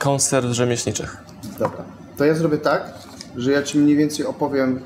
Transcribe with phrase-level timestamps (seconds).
[0.00, 1.16] konserw rzemieślniczych?
[1.58, 1.84] Dobra.
[2.16, 2.92] To ja zrobię tak,
[3.36, 4.80] że ja Ci mniej więcej opowiem,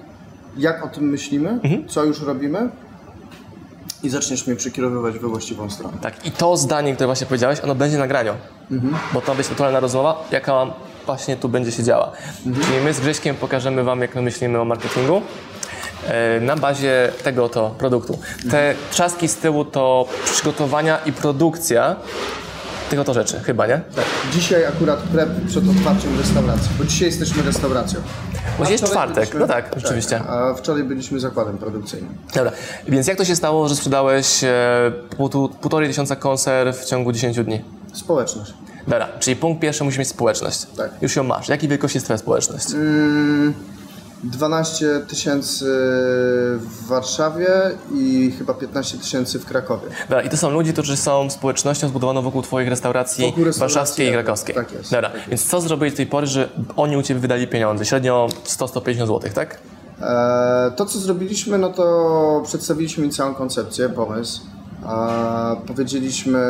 [0.57, 2.69] jak o tym myślimy, co już robimy
[4.03, 5.97] i zaczniesz mnie przekierowywać we właściwą stronę.
[6.01, 8.33] Tak, i to zdanie, które właśnie powiedziałeś, ono będzie na nagraniu,
[9.13, 10.67] bo to być naturalna rozmowa, jaka
[11.07, 12.13] właśnie tu będzie się działa.
[12.45, 15.23] Czyli my z Grześkiem pokażemy Wam, jak my myślimy o marketingu
[16.07, 18.19] e, na bazie tego to produktu.
[18.51, 21.97] Te trzaski z tyłu to przygotowania i produkcja
[22.91, 23.81] tych oto rzeczy, chyba, nie?
[23.97, 24.05] Tak.
[24.33, 28.01] Dzisiaj akurat prep przed otwarciem restauracji, bo dzisiaj jesteśmy restauracją.
[28.59, 30.21] Bo jest czwartek, byliśmy- no tak, rzeczywiście.
[30.21, 32.15] A wczoraj byliśmy zakładem produkcyjnym.
[32.35, 32.53] Dobra,
[32.89, 34.93] więc jak to się stało, że sprzedałeś e,
[35.61, 37.65] półtorej tysiąca konserw w ciągu 10 dni?
[37.93, 38.55] Społeczność.
[38.89, 40.67] Dobra, czyli punkt pierwszy musi mieć społeczność.
[40.77, 40.91] Tak.
[41.03, 41.49] Już ją masz.
[41.49, 42.67] Jakiej wielkości jest Twoja społeczność?
[44.25, 45.65] 12 tysięcy
[46.59, 47.49] w Warszawie
[47.95, 49.89] i chyba 15 tysięcy w Krakowie.
[50.09, 54.07] Dobra, i to są ludzie, którzy są społecznością zbudowaną wokół Twoich restauracji, Wokół restauracji, warszawskiej
[54.09, 54.55] i tak, krakowskiej.
[54.55, 55.29] tak jest, Dobra, tak jest.
[55.29, 57.85] więc co zrobili do tej pory, że oni u Ciebie wydali pieniądze?
[57.85, 59.59] Średnio 100-150 zł, tak?
[60.01, 64.41] E, To, co zrobiliśmy, no to przedstawiliśmy im całą koncepcję, pomysł.
[64.87, 66.41] A powiedzieliśmy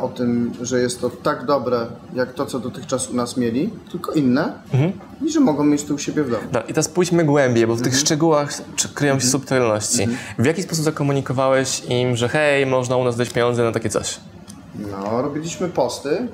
[0.00, 4.12] o tym, że jest to tak dobre, jak to, co dotychczas u nas mieli, tylko
[4.12, 4.52] inne
[5.26, 6.42] i że mogą mieć to u siebie w domu.
[6.44, 7.90] Dobra, i teraz pójdźmy głębiej, bo w Mhm.
[7.92, 8.50] tych szczegółach
[8.94, 10.08] kryją się subtelności.
[10.38, 14.20] W jaki sposób zakomunikowałeś im, że hej, można u nas dać pieniądze na takie coś?
[14.90, 16.28] No, robiliśmy posty.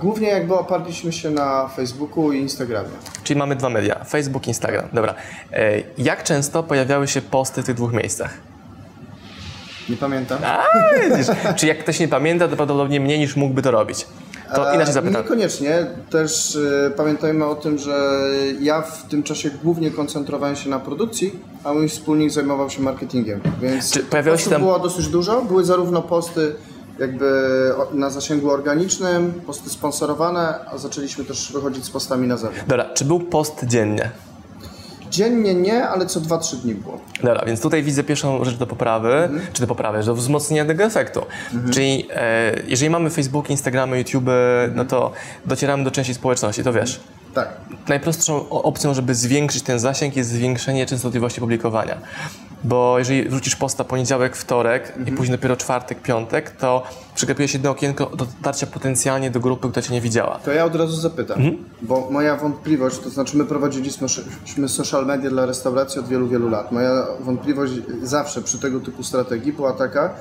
[0.00, 2.88] Głównie jakby oparliśmy się na Facebooku i Instagramie.
[3.24, 4.84] Czyli mamy dwa media, Facebook, Instagram.
[4.92, 5.14] Dobra,
[5.52, 8.30] e, jak często pojawiały się posty w tych dwóch miejscach?
[9.88, 10.38] Nie pamiętam.
[10.44, 10.64] A,
[11.10, 11.26] widzisz,
[11.56, 14.06] czy jak ktoś nie pamięta, to prawdopodobnie mniej niż mógłby to robić.
[14.54, 15.22] To inaczej E, zapytam.
[15.22, 15.86] Niekoniecznie.
[16.10, 16.56] Też
[16.86, 18.20] e, pamiętajmy o tym, że
[18.60, 23.40] ja w tym czasie głównie koncentrowałem się na produkcji, a mój wspólnik zajmował się marketingiem.
[23.62, 25.42] Więc Czy pojawiało się tam- było dosyć dużo.
[25.42, 26.54] Były zarówno posty
[26.98, 27.30] jakby
[27.92, 32.68] na zasięgu organicznym, posty sponsorowane, a zaczęliśmy też wychodzić z postami na zewnątrz.
[32.68, 34.10] Dobra, czy był post dziennie?
[35.18, 37.00] Dziennie nie, ale co 2-3 dni było.
[37.22, 41.26] Dobra, więc tutaj widzę pierwszą rzecz do poprawy, czy do poprawy, do wzmocnienia tego efektu.
[41.72, 44.24] Czyli e, jeżeli mamy Facebook, Instagramy, YouTube,
[44.74, 45.12] no to
[45.46, 47.00] docieramy do części społeczności, to wiesz.
[47.34, 47.48] Tak.
[47.88, 51.98] Najprostszą opcją, żeby zwiększyć ten zasięg jest zwiększenie częstotliwości publikowania.
[52.64, 56.82] Bo jeżeli wrzucisz posta poniedziałek, wtorek i później dopiero czwartek, piątek, to
[57.14, 60.38] przegapuje się jedno okienko do dotarcia potencjalnie do grupy, która Cię nie widziała.
[60.44, 61.38] To ja od razu zapytam,
[61.82, 66.72] bo moja wątpliwość, to znaczy my prowadziliśmy social media dla restauracji od wielu, wielu lat.
[66.72, 70.14] Moja wątpliwość zawsze przy tego typu strategii była taka,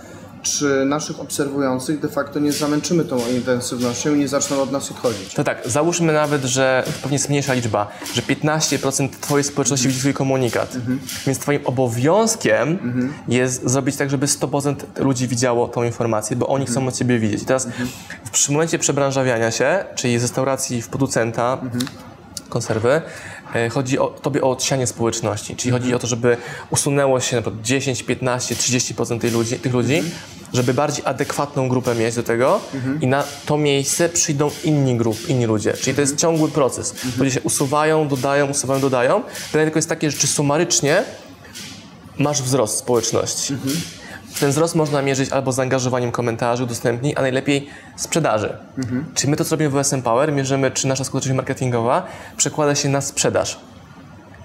[0.51, 5.33] czy naszych obserwujących de facto nie zamęczymy tą intensywnością i nie zaczną od nas odchodzić.
[5.33, 10.13] To tak, załóżmy nawet, że pewnie jest mniejsza liczba, że 15% Twojej społeczności widzi Twój
[10.13, 10.77] komunikat.
[11.25, 12.79] Więc Twoim obowiązkiem
[13.27, 17.43] jest zrobić tak, żeby 100% ludzi widziało tą informację, bo oni chcą od Ciebie widzieć.
[17.43, 17.67] I teraz
[18.25, 21.57] w przy momencie przebranżawiania się, czyli z restauracji w producenta,
[22.49, 23.01] konserwy,
[23.55, 26.37] e, chodzi o, tobie o odsianie społeczności, czyli chodzi o to, żeby
[26.69, 30.03] usunęło się na przykład 10, 15, 30% tej ludzi, tych ludzi,
[30.53, 32.59] żeby bardziej adekwatną grupę mieć do tego
[33.01, 35.73] i na to miejsce przyjdą inni grup, inni ludzie.
[35.73, 36.95] Czyli to jest ciągły proces.
[37.17, 39.21] Ludzie się usuwają, dodają, usuwają, dodają.
[39.45, 41.03] Pytanie tylko jest takie, że czy sumarycznie
[42.19, 43.57] masz wzrost społeczności.
[44.39, 48.57] Ten wzrost można mierzyć albo zaangażowaniem komentarzy, udostępnień, a najlepiej sprzedaży.
[49.15, 52.05] Czyli my to, co robimy w OSM Power, mierzymy, czy nasza skuteczność marketingowa
[52.37, 53.59] przekłada się na sprzedaż.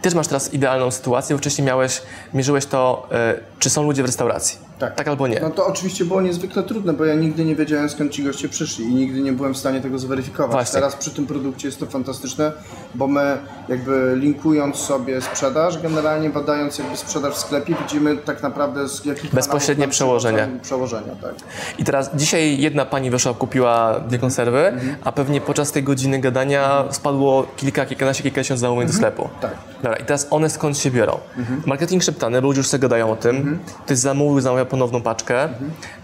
[0.03, 2.03] Też masz teraz idealną sytuację, bo wcześniej miałeś,
[2.35, 4.59] mierzyłeś to, e, czy są ludzie w restauracji.
[4.83, 4.95] Tak.
[4.95, 5.41] Tak albo nie.
[5.41, 8.85] No to oczywiście było niezwykle trudne, bo ja nigdy nie wiedziałem skąd ci goście przyszli
[8.85, 10.53] i nigdy nie byłem w stanie tego zweryfikować.
[10.53, 10.75] Właśnie.
[10.75, 12.53] Teraz przy tym produkcie jest to fantastyczne,
[12.95, 13.39] bo my
[13.69, 19.35] jakby linkując sobie sprzedaż, generalnie badając jakby sprzedaż w sklepie, widzimy tak naprawdę z jakich
[19.35, 20.29] Bezpośrednie przychodzą
[20.63, 21.35] Przełożenia, tak.
[21.79, 24.73] I teraz dzisiaj jedna pani wyszła, kupiła dwie konserwy,
[25.05, 29.29] a pewnie podczas tej godziny gadania spadło kilka, kilkanaście, kilkadziesiąt zamówień do sklepu.
[29.41, 29.55] Tak.
[29.83, 31.19] Dobra, i teraz one skąd się biorą?
[31.67, 33.59] Marketing szeptany, bo ludzie już sobie gadają o tym.
[33.85, 35.49] Ktoś zamówił, zamawia ponowną paczkę.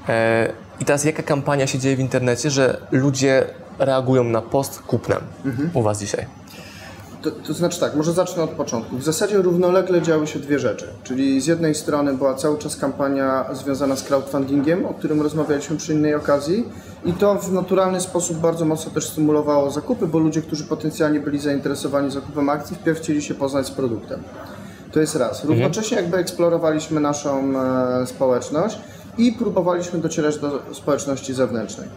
[0.08, 3.44] E, I teraz jaka kampania się dzieje w internecie, że ludzie
[3.78, 5.20] reagują na post kupnem
[5.74, 6.26] u Was dzisiaj?
[7.22, 8.98] To, to znaczy tak, może zacznę od początku.
[8.98, 10.86] W zasadzie równolegle działy się dwie rzeczy.
[11.04, 15.94] Czyli z jednej strony była cały czas kampania związana z crowdfundingiem, o którym rozmawialiśmy przy
[15.94, 16.64] innej okazji
[17.04, 21.38] i to w naturalny sposób bardzo mocno też stymulowało zakupy, bo ludzie, którzy potencjalnie byli
[21.38, 24.22] zainteresowani zakupem akcji, wpierw chcieli się poznać z produktem.
[24.92, 25.44] To jest raz.
[25.44, 28.78] Równocześnie jakby eksplorowaliśmy naszą e, społeczność
[29.18, 31.88] i próbowaliśmy docierać do społeczności zewnętrznej.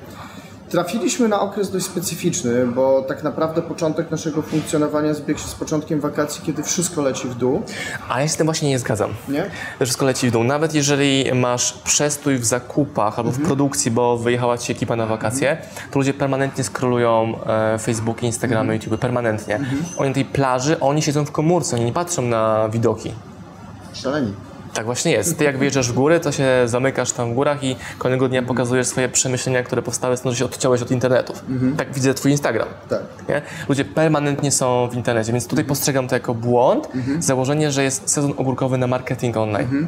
[0.72, 6.00] Trafiliśmy na okres dość specyficzny, bo tak naprawdę początek naszego funkcjonowania zbiegł się z początkiem
[6.00, 7.62] wakacji, kiedy wszystko leci w dół,
[8.10, 9.14] A ja się z tym właśnie nie zgadzam.
[9.30, 9.46] nie?
[9.82, 10.44] Wszystko leci w dół.
[10.44, 15.58] Nawet jeżeli masz przestój w zakupach albo w produkcji, bo wyjechała ci ekipa na wakacje,
[15.92, 19.60] to ludzie permanentnie scrollują e, Facebooki, Instagramy, YouTube, permanentnie.
[19.98, 23.12] Oni na tej plaży, oni siedzą w komórce, oni nie patrzą na widoki.
[23.94, 24.34] Szaleni.
[24.74, 25.38] Tak właśnie jest.
[25.38, 28.88] Ty jak wyjeżdżasz w góry, to się zamykasz tam w górach i kolejnego dnia pokazujesz
[28.88, 31.34] swoje przemyślenia, które powstały stąd, że się odciąłeś od internetu.
[31.78, 32.68] Tak widzę twój Instagram.
[32.90, 33.02] Tak.
[33.30, 33.42] Nie?
[33.70, 36.88] Ludzie permanentnie są w internecie, więc tutaj postrzegam to jako błąd,
[37.20, 39.88] założenie, że jest sezon ogórkowy na marketing online.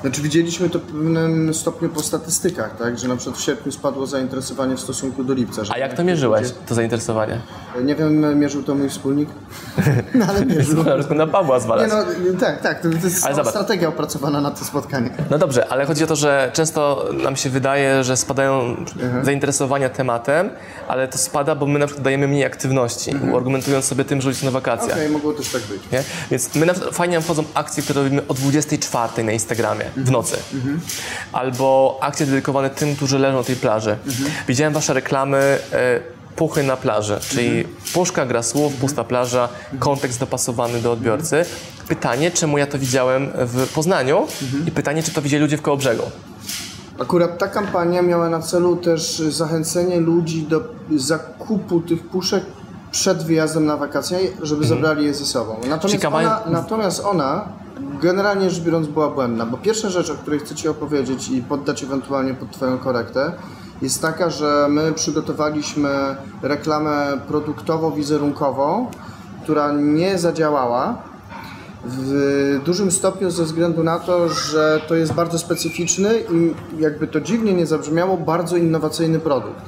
[0.00, 2.98] Znaczy widzieliśmy to w pewnym stopniu po statystykach, tak?
[2.98, 5.62] Że na przykład w sierpniu spadło zainteresowanie w stosunku do lipca.
[5.74, 7.40] A jak to mierzyłeś, to zainteresowanie?
[7.84, 9.28] Nie wiem, mierzył to mój wspólnik.
[10.14, 10.84] No ale mierzył.
[11.14, 11.90] na Pawła Nie zwalać.
[11.92, 13.50] no, tak, tak, to, jest Ale zobacz.
[13.50, 15.10] strategia opracowana na to spotkanie.
[15.30, 18.76] No dobrze, ale chodzi o to, że często nam się wydaje, że spadają
[19.22, 20.50] zainteresowania tematem,
[20.88, 24.46] ale to spada, bo my na przykład dajemy mniej aktywności, argumentując sobie tym, że są
[24.46, 24.92] na wakacjach.
[24.92, 25.82] Okej, mogło też tak być.
[25.92, 26.02] Nie?
[26.30, 30.36] Więc my na, fajnie nam wchodzą akcje, które robimy o 24 na Instagramie w nocy.
[31.32, 33.96] Albo akcje dedykowane tym, którzy leżą na tej plaży.
[34.48, 36.00] Widziałem wasze reklamy e,
[36.36, 39.48] puchy na plaży, czyli puszka, gra słów, pusta plaża,
[39.78, 41.44] kontekst dopasowany do odbiorcy.
[41.88, 44.26] Pytanie, czemu ja to widziałem w Poznaniu
[44.66, 46.02] i pytanie, czy to widzieli ludzie w Kołobrzegu.
[46.98, 50.60] Akurat ta kampania miała na celu też zachęcenie ludzi do
[50.96, 52.44] zakupu tych puszek
[52.90, 55.56] przed wyjazdem na wakacje, żeby zabrali je ze sobą.
[55.68, 57.48] Natomiast ona, natomiast ona
[58.02, 61.82] generalnie rzecz biorąc była błędna, bo pierwsza rzecz, o której chcę Ci opowiedzieć i poddać
[61.82, 63.32] ewentualnie pod Twoją korektę,
[63.82, 68.86] jest taka, że my przygotowaliśmy reklamę produktowo-wizerunkową,
[69.42, 71.02] która nie zadziałała,
[71.88, 77.20] w dużym stopniu ze względu na to, że to jest bardzo specyficzny i jakby to
[77.20, 79.62] dziwnie nie zabrzmiało, bardzo innowacyjny produkt.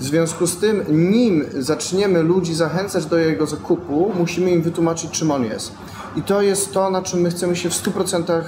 [0.00, 5.30] W związku z tym, nim zaczniemy ludzi zachęcać do jego zakupu, musimy im wytłumaczyć, czym
[5.30, 5.72] on jest.
[6.16, 8.44] I to jest to, na czym my chcemy się w 100%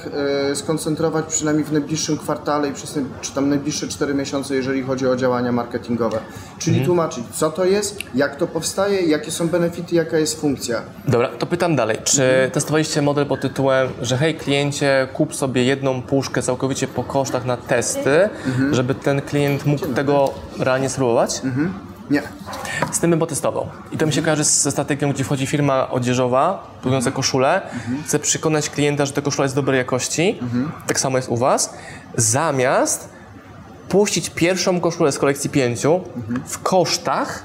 [0.51, 5.07] e, skoncentrować, przynajmniej w najbliższym kwartale i przez czy tam najbliższe 4 miesiące, jeżeli chodzi
[5.07, 6.19] o działania marketingowe.
[6.59, 10.83] Czyli tłumaczyć, co to jest, jak to powstaje, jakie są benefity, jaka jest funkcja.
[11.09, 11.99] Dobra, to pytam dalej.
[12.05, 17.45] Czy testowaliście model pod tytułem, że hej kliencie, kup sobie jedną puszkę całkowicie po kosztach
[17.45, 18.29] na testy,
[18.71, 21.43] żeby ten klient mógł tego realnie spróbować?
[22.13, 22.23] Nie.
[22.93, 23.67] Z tym bym potestował.
[23.93, 27.63] I to mi się kojarzy ze strategią, gdzie wchodzi firma odzieżowa, produkująca koszulę,
[28.07, 30.39] chce przekonać klienta, że ta koszula jest dobrej jakości,
[30.87, 31.75] tak samo jest u Was,
[32.17, 33.09] zamiast
[33.89, 36.01] puścić pierwszą koszulę z kolekcji pięciu
[36.47, 37.45] w kosztach,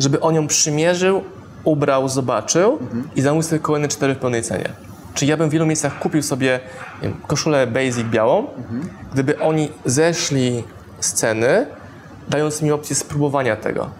[0.00, 1.22] żeby on ją przymierzył,
[1.64, 2.78] ubrał, zobaczył
[3.16, 4.68] i zamówił sobie kolejne cztery w pełnej cenie.
[5.14, 6.60] Czyli ja bym w wielu miejscach kupił sobie
[7.02, 8.46] wiem, koszulę basic białą,
[9.12, 10.64] gdyby oni zeszli
[11.00, 11.66] z ceny,
[12.28, 13.90] dając mi opcję spróbowania tego.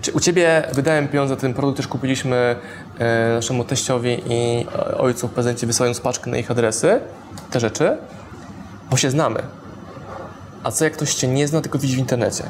[0.00, 2.56] Czy u Ciebie wydałem pieniądze za ten produkt, też kupiliśmy
[2.98, 7.00] e, naszemu teściowi i e, ojcu w prezencie, wysyłając paczkę na ich adresy,
[7.50, 7.96] te rzeczy,
[8.90, 9.42] bo się znamy.
[10.62, 12.44] A co jak ktoś Cię nie zna, tylko widzi w internecie?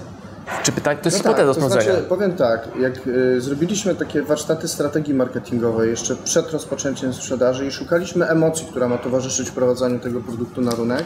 [0.63, 4.23] Czy pytanie, to jest No hipoteza do to znaczy, powiem tak, jak y, zrobiliśmy takie
[4.23, 10.21] warsztaty strategii marketingowej jeszcze przed rozpoczęciem sprzedaży i szukaliśmy emocji, która ma towarzyszyć wprowadzaniu tego
[10.21, 11.05] produktu na rynek,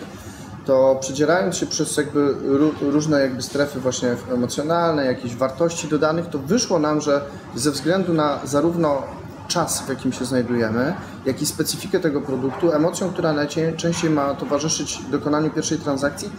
[0.70, 6.38] to przedzierając się przez jakby ró- różne jakby strefy właśnie emocjonalne, jakieś wartości dodanych, to
[6.38, 7.24] wyszło nam, że
[7.54, 9.02] ze względu na zarówno
[9.48, 10.94] czas, w jakim się znajdujemy,
[11.26, 16.30] jak i specyfikę tego produktu, emocją, która najczęściej ma towarzyszyć dokonaniu pierwszej transakcji,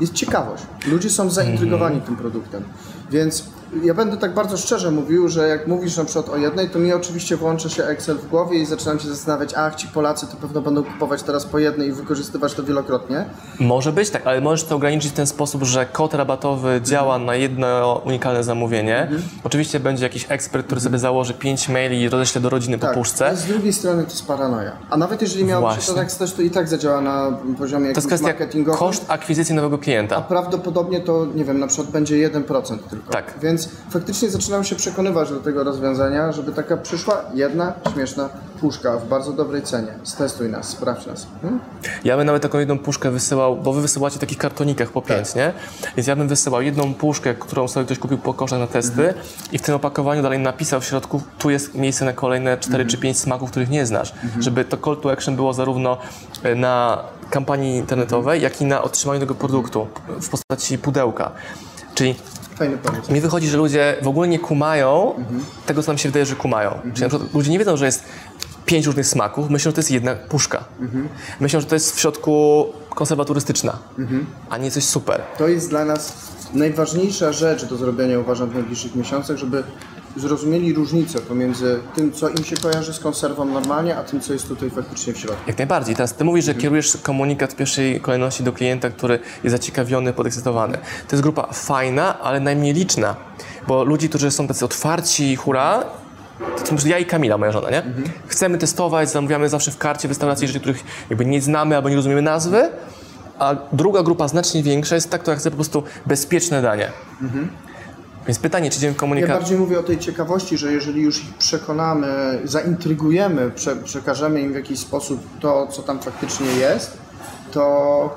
[0.00, 0.62] jest ciekawość.
[0.86, 2.64] Ludzie są zaintrygowani tym produktem.
[3.10, 3.44] Więc
[3.82, 6.92] ja będę tak bardzo szczerze mówił, że jak mówisz na przykład o jednej, to mi
[6.92, 10.60] oczywiście włącza się Excel w głowie i zaczynam się zastanawiać, ach, ci Polacy to pewno
[10.60, 13.24] będą kupować teraz po jednej i wykorzystywać to wielokrotnie.
[13.60, 17.34] Może być tak, ale możesz to ograniczyć w ten sposób, że kod rabatowy działa na
[17.34, 19.10] jedno unikalne zamówienie.
[19.44, 22.94] Oczywiście będzie jakiś ekspert, który sobie założy 5 maili i roześle do rodziny po ale
[22.96, 23.36] puszce.
[23.36, 24.72] z drugiej strony to jest paranoja.
[24.90, 28.00] A nawet jeżeli miałoby się to tak stać, to i tak zadziała na poziomie To
[28.10, 28.78] jest marketingowym.
[28.78, 30.20] koszt akwizycji nowego A klienta.
[30.20, 33.12] prawdopodobnie to, nie wiem, na przykład będzie 1% tylko.
[33.12, 33.34] Tak.
[33.42, 33.57] Więc
[33.90, 38.28] faktycznie zaczynam się przekonywać do tego rozwiązania, żeby taka przyszła jedna śmieszna
[38.60, 39.94] puszka w bardzo dobrej cenie.
[40.04, 41.26] Stestuj nas, sprawdź nas.
[41.42, 41.60] Hmm?
[42.04, 45.34] Ja bym nawet taką jedną puszkę wysyłał, bo wy wysyłacie w takich kartonikach po pięć,
[45.34, 45.52] nie?
[45.96, 49.14] Więc ja bym wysyłał jedną puszkę, którą sobie ktoś kupił po koszach na testy
[49.52, 52.98] i w tym opakowaniu dalej napisał w środku, tu jest miejsce na kolejne 4 czy
[52.98, 54.14] 5 smaków, których nie znasz.
[54.40, 55.98] Żeby to call to action było zarówno
[56.42, 59.86] e, na kampanii internetowej, jak i na otrzymaniu tego produktu
[60.20, 61.30] w postaci pudełka.
[61.94, 62.14] Czyli
[62.58, 63.12] Fajny pomysł.
[63.12, 65.14] mi wychodzi, że ludzie w ogóle nie kumają
[65.66, 66.78] tego, co nam się wydaje, że kumają.
[66.82, 68.04] Czyli na przykład ludzie nie wiedzą, że jest
[68.66, 70.64] pięć różnych smaków, myślą, że to jest jedna puszka.
[71.40, 73.78] Myślą, że to jest w środku konserwa turystyczna,
[74.50, 75.22] a nie coś super.
[75.38, 76.12] To jest dla nas
[76.54, 79.62] najważniejsza rzecz do zrobienia, uważam, w najbliższych miesiącach, żeby
[80.16, 84.48] zrozumieli różnicę pomiędzy tym, co im się kojarzy z konserwą normalnie, a tym, co jest
[84.48, 85.42] tutaj faktycznie w środku.
[85.46, 85.94] Jak najbardziej.
[85.94, 90.78] Teraz ty mówisz, że kierujesz komunikat w pierwszej kolejności do klienta, który jest zaciekawiony, podekscytowany.
[91.08, 93.16] To jest grupa fajna, ale najmniej liczna,
[93.68, 95.84] bo ludzi, którzy są tacy otwarci, hura,
[96.58, 97.82] to są ja i Kamila, moja żona, nie?
[98.26, 101.96] Chcemy testować, zamawiamy zawsze w karcie w restauracji rzeczy, których jakby nie znamy albo nie
[101.96, 102.68] rozumiemy nazwy,
[103.38, 106.92] a druga grupa znacznie większa jest ta, która chce po prostu bezpieczne danie.
[108.28, 111.34] Więc pytanie, czy idziemy w Ja bardziej mówię o tej ciekawości, że jeżeli już ich
[111.34, 116.98] przekonamy, zaintrygujemy, prze, przekażemy im w jakiś sposób to, co tam faktycznie jest,
[117.52, 118.16] to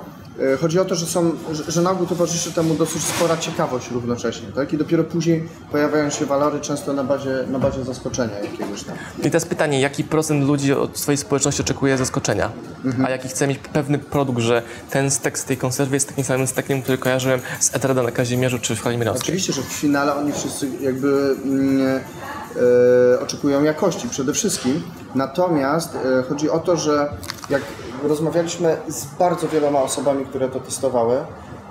[0.62, 1.32] chodzi o to, że, są,
[1.68, 4.74] że, na ogół towarzyszy temu dosyć spora ciekawość równocześnie, tak?
[4.74, 8.96] I dopiero później pojawiają się walory często na bazie, na bazie zaskoczenia jakiegoś tam.
[9.20, 12.52] I teraz pytanie, jaki procent ludzi od swojej społeczności oczekuje zaskoczenia,
[13.06, 16.48] a jaki chce mieć pewny produkt, że ten stek z tej konserwy jest takim samym
[16.48, 19.24] stekiem, który kojarzyłem z Etrada na Kazimierzu czy w Kalimirowskiej.
[19.24, 22.00] Oczywiście, że w finale oni wszyscy jakby mm,
[23.16, 24.82] e, oczekują jakości przede wszystkim.
[25.16, 27.10] Natomiast e, chodzi o to, że
[27.50, 27.62] jak
[28.04, 31.18] rozmawialiśmy z bardzo wieloma osobami, które to testowały,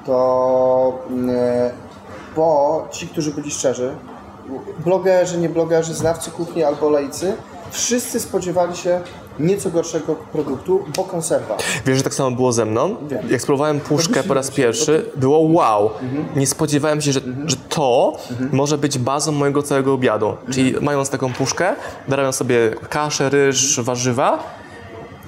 [0.07, 1.71] to mm, e,
[2.37, 3.95] bo ci, którzy byli szczerzy,
[4.85, 7.37] blogerzy, nie blogerzy, znawcy kuchni albo lejcy,
[7.71, 9.01] wszyscy spodziewali się
[9.39, 11.57] nieco gorszego produktu, bo konserwa.
[11.87, 12.97] Wiesz, że tak samo było ze mną?
[13.09, 13.31] Wiem.
[13.31, 15.91] Jak spróbowałem puszkę po raz pierwszy, było wow.
[16.37, 18.17] Nie spodziewałem się, że, że to
[18.53, 20.37] może być bazą mojego całego obiadu.
[20.51, 21.75] Czyli mając taką puszkę,
[22.09, 24.61] darają sobie kaszę, ryż, warzywa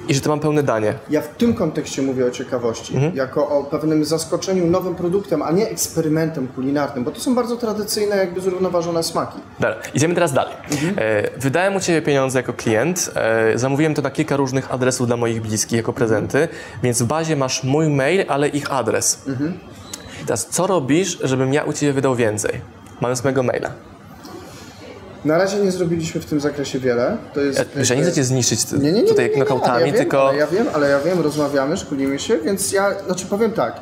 [0.09, 0.95] i że to mam pełne danie.
[1.11, 5.69] Ja w tym kontekście mówię o ciekawości, jako o pewnym zaskoczeniu nowym produktem, a nie
[5.69, 9.39] eksperymentem kulinarnym, bo to są bardzo tradycyjne, jakby zrównoważone smaki.
[9.61, 10.55] Dobra, idziemy teraz dalej.
[10.97, 15.17] E, wydałem u Ciebie pieniądze jako klient, e, zamówiłem to na kilka różnych adresów dla
[15.17, 16.49] moich bliskich jako prezenty,
[16.83, 19.25] więc w bazie masz mój mail, ale ich adres.
[20.27, 22.61] Teraz co robisz, żebym ja u Ciebie wydał więcej?
[23.01, 23.71] Mając mojego maila.
[25.25, 27.17] Na razie nie zrobiliśmy w tym zakresie wiele.
[27.35, 27.65] To jest, Ja,
[27.95, 29.31] ja nie chcę Cię zniszczyć Nie, nie, nie, tutaj
[29.65, 30.29] ale ja wiem, tylko...
[30.29, 33.81] Ale ja wiem, ale ja wiem, rozmawiamy, szkolimy się, więc ja, znaczy powiem tak,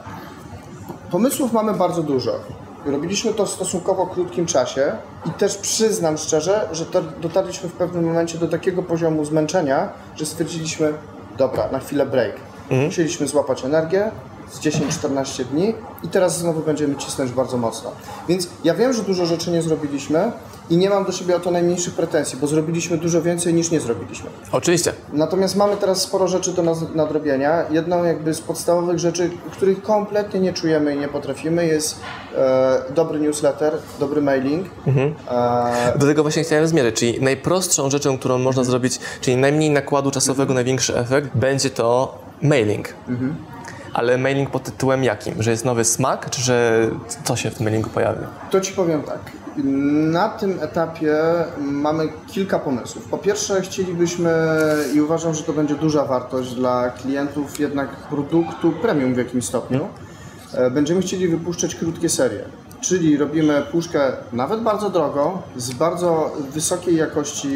[1.11, 2.41] pomysłów mamy bardzo dużo.
[2.87, 4.93] Robiliśmy to w stosunkowo krótkim czasie
[5.27, 6.85] i też przyznam szczerze, że
[7.23, 10.93] dotarliśmy w pewnym momencie do takiego poziomu zmęczenia, że stwierdziliśmy,
[11.39, 12.33] dobra, na chwilę break.
[12.71, 14.11] Musieliśmy złapać energię
[14.53, 17.91] z 10-14 dni i teraz znowu będziemy cisnąć bardzo mocno.
[18.29, 20.33] Więc ja wiem, że dużo rzeczy nie zrobiliśmy
[20.71, 23.81] i nie mam do siebie o to najmniejszych pretensji, bo zrobiliśmy dużo więcej niż nie
[23.81, 24.31] zrobiliśmy.
[24.53, 24.93] Oczywiście.
[25.13, 26.63] Natomiast mamy teraz sporo rzeczy do
[26.95, 27.65] nadrobienia.
[27.71, 32.01] Jedną jakby z podstawowych rzeczy, których kompletnie nie czujemy i nie potrafimy jest
[32.37, 34.67] e, dobry newsletter, dobry mailing.
[35.31, 40.11] E, Do tego właśnie chciałem zmierzyć, czyli najprostszą rzeczą, którą można zrobić, czyli najmniej nakładu
[40.11, 42.95] czasowego, największy efekt, będzie to mailing.
[43.95, 45.43] Ale mailing pod tytułem jakim?
[45.43, 46.89] Że jest nowy smak, czy że
[47.25, 48.21] co się w tym mailingu pojawi?
[48.51, 49.19] to Ci powiem tak.
[50.13, 51.17] Na tym etapie
[51.61, 53.09] mamy kilka pomysłów.
[53.09, 54.31] Po pierwsze chcielibyśmy
[54.95, 59.89] i uważam, że to będzie duża wartość dla klientów jednak produktu premium w jakimś stopniu.
[60.55, 62.45] E, Będziemy chcieli wypuszczać krótkie serie.
[62.81, 67.49] Czyli robimy puszkę nawet bardzo drogo, z bardzo wysokiej jakości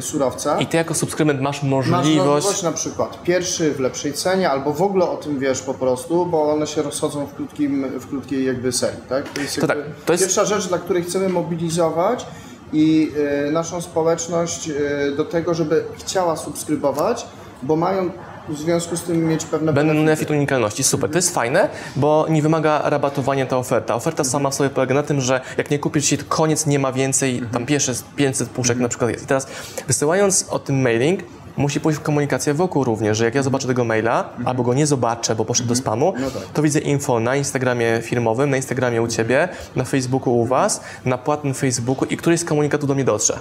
[0.00, 0.60] surowca.
[0.60, 2.26] I ty jako subskrybent masz Masz możliwość...
[2.26, 6.26] możliwość na przykład pierwszy w lepszej cenie, albo w ogóle o tym wiesz po prostu,
[6.26, 9.28] bo one się rozchodzą w, krótkim, w krótkiej jakby serii, tak?
[9.28, 12.26] To jest, To tak, to jest- pierwsza rzecz, dla której chcemy mobilizować
[12.72, 13.12] i
[13.48, 17.26] y, naszą społeczność y, do tego, żeby chciała subskrybować,
[17.62, 18.10] bo mają
[18.50, 20.04] w związku z tym mieć pewne benefity.
[20.04, 21.10] Benefit unikalności, super.
[21.10, 23.94] To jest fajne, bo nie wymaga rabatowania ta oferta.
[23.94, 26.92] Oferta sama w sobie polega na tym, że jak nie kupisz to koniec nie ma
[26.92, 29.24] więcej, tam pierwsze z 500 puszek na przykład jest.
[29.24, 29.46] I teraz
[29.86, 31.20] wysyłając o tym mailing,
[31.56, 34.86] musi pójść w komunikację wokół również, że jak ja zobaczę tego maila, albo go nie
[34.86, 36.42] zobaczę, bo poszedł do spamu, No tak.
[36.54, 41.18] to widzę info na Instagramie firmowym, na Instagramie u Ciebie, na Facebooku u Was, na
[41.18, 43.38] płatnym Facebooku i któryś z komunikatów do mnie dotrze.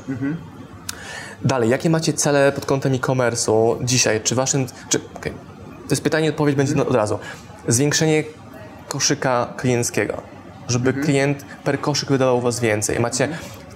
[1.46, 4.22] Dalej, jakie macie cele pod kątem e-commerce'u dzisiaj?
[4.22, 4.66] Czy waszym.
[4.90, 5.32] Czy, okej,
[5.88, 7.20] To jest pytanie, odpowiedź będzie no- od razu.
[7.68, 8.24] Zwiększenie
[8.90, 10.22] koszyka klienckiego,
[10.68, 13.00] żeby klient per koszyk wydawał u was więcej.
[13.00, 13.28] Macie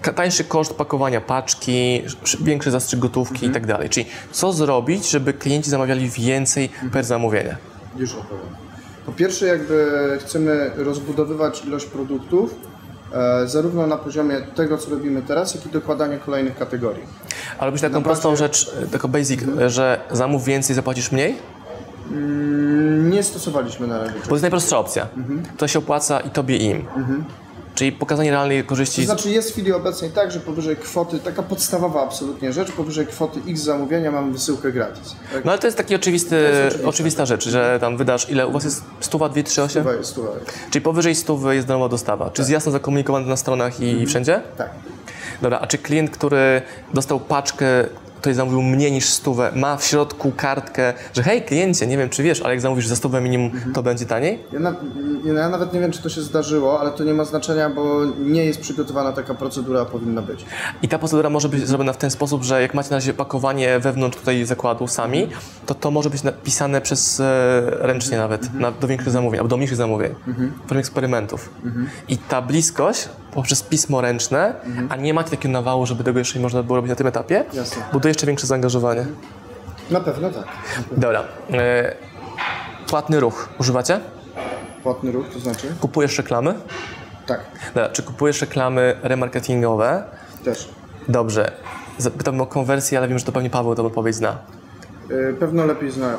[0.01, 3.89] ka- tańszy koszt pakowania paczki, sz- większy zastrzyk gotówki i tak dalej.
[3.89, 7.57] Czyli co zrobić, żeby klienci zamawiali więcej per zamówienie?
[7.97, 8.45] Już opowiem.
[9.05, 9.91] Po pierwsze, jakby
[10.21, 12.55] chcemy rozbudowywać ilość produktów,
[13.45, 17.03] zarówno na poziomie tego, co robimy teraz, jak i dokładania kolejnych kategorii.
[17.57, 21.35] Ale robisz taką prostą rzecz, e, taką basic, e, że zamów więcej, zapłacisz mniej?
[22.11, 24.13] Mm, Nie stosowaliśmy na razie.
[24.19, 25.07] Bo to jest najprostsza opcja.
[25.57, 26.85] To się opłaca i tobie im.
[27.75, 29.01] Czyli pokazanie realnej korzyści.
[29.01, 33.07] To znaczy jest w chwili obecnej tak, że powyżej kwoty, taka podstawowa absolutnie rzecz, powyżej
[33.07, 35.15] kwoty X zamówienia mamy wysyłkę gratis.
[35.33, 35.45] Tak?
[35.45, 36.87] No ale to jest taki oczywisty, oczywiste.
[36.87, 38.47] oczywista rzecz, że tam wydasz ile?
[38.47, 39.83] U was jest stuwa, dwie, trzy, osiem?
[39.83, 40.25] Chyba jest tu.
[40.71, 42.29] Czyli powyżej stówy jest darmowa dostawa.
[42.29, 44.41] Czy jest jasno zakomunikowane na stronach i wszędzie?
[44.57, 44.69] Tak.
[45.41, 46.61] Dobra, a czy klient, który
[46.93, 47.65] dostał paczkę,
[48.23, 52.23] ktoś zamówił mniej niż stówę, ma w środku kartkę, że hej kliencie, nie wiem czy
[52.23, 54.39] wiesz, ale jak zamówisz za stówę minimum, to będzie taniej?
[54.51, 54.75] Ja, na,
[55.25, 58.05] ja ja nawet nie wiem, czy to się zdarzyło, ale to nie ma znaczenia, bo
[58.19, 60.45] nie jest przygotowana taka procedura, powinna być.
[60.81, 63.79] I ta procedura może być zrobiona w ten sposób, że jak macie na razie pakowanie
[63.79, 65.27] wewnątrz tutaj zakładu sami,
[65.65, 67.23] to to może być napisane przez e,
[67.79, 70.15] ręcznie nawet na, do większych zamówień, albo do mniejszych zamówień,
[70.65, 71.49] w formie eksperymentów.
[72.07, 74.55] I ta bliskość poprzez pismo ręczne,
[74.89, 77.45] a nie macie takiego nawału, żeby tego jeszcze nie można było robić na tym etapie,
[77.53, 77.83] Jasne.
[77.93, 79.05] buduje jeszcze większe zaangażowanie.
[79.91, 80.43] Na pewno tak.
[80.91, 81.23] Dobra.
[81.53, 81.95] E,
[82.87, 83.99] płatny ruch używacie?
[84.83, 85.75] Płatny ruch, to znaczy?
[85.79, 86.55] Kupujesz reklamy?
[87.25, 87.89] Tak, Dobra.
[87.89, 90.03] Czy kupujesz reklamy remarketingowe?
[90.45, 90.69] też.
[91.07, 91.51] Dobrze.
[91.97, 94.37] Zapytam o konwersję, ale wiem, że to pewnie Paweł tę odpowiedź zna.
[95.09, 96.17] Yy, pewno lepiej znają.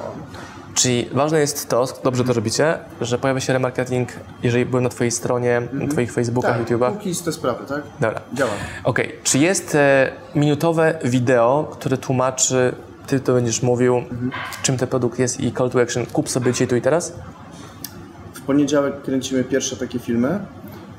[0.75, 4.09] Czyli ważne jest to, dobrze to robicie, że pojawia się remarketing,
[4.43, 6.93] jeżeli byłem na Twojej stronie, na Twoich Facebookach, Tak, YouTubach.
[6.93, 7.83] cookies, te sprawy, tak?
[8.01, 8.21] Dobra.
[8.35, 8.51] Działa.
[8.85, 12.75] Okej, czy jest e, minutowe wideo, które tłumaczy,
[13.07, 14.03] Ty to będziesz mówił,
[14.63, 17.13] czym ten produkt jest i call to action, kup sobie dzisiaj, tu i teraz?
[18.35, 20.41] W poniedziałek kręcimy pierwsze takie filmy.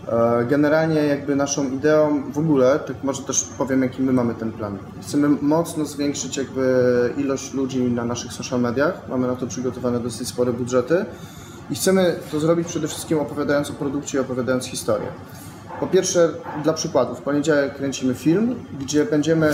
[0.08, 4.52] E, Generalnie jakby naszą ideą w ogóle, tak może też powiem jaki my mamy ten
[4.52, 4.78] plan.
[5.02, 9.02] Chcemy mocno zwiększyć jakby ilość ludzi na naszych social mediach.
[9.10, 11.06] Mamy na to przygotowane dosyć spore budżety
[11.70, 15.08] i chcemy to zrobić przede wszystkim opowiadając o produkcie i opowiadając historię.
[15.80, 16.30] Po pierwsze,
[16.64, 19.54] dla przykładu, w poniedziałek kręcimy film, gdzie będziemy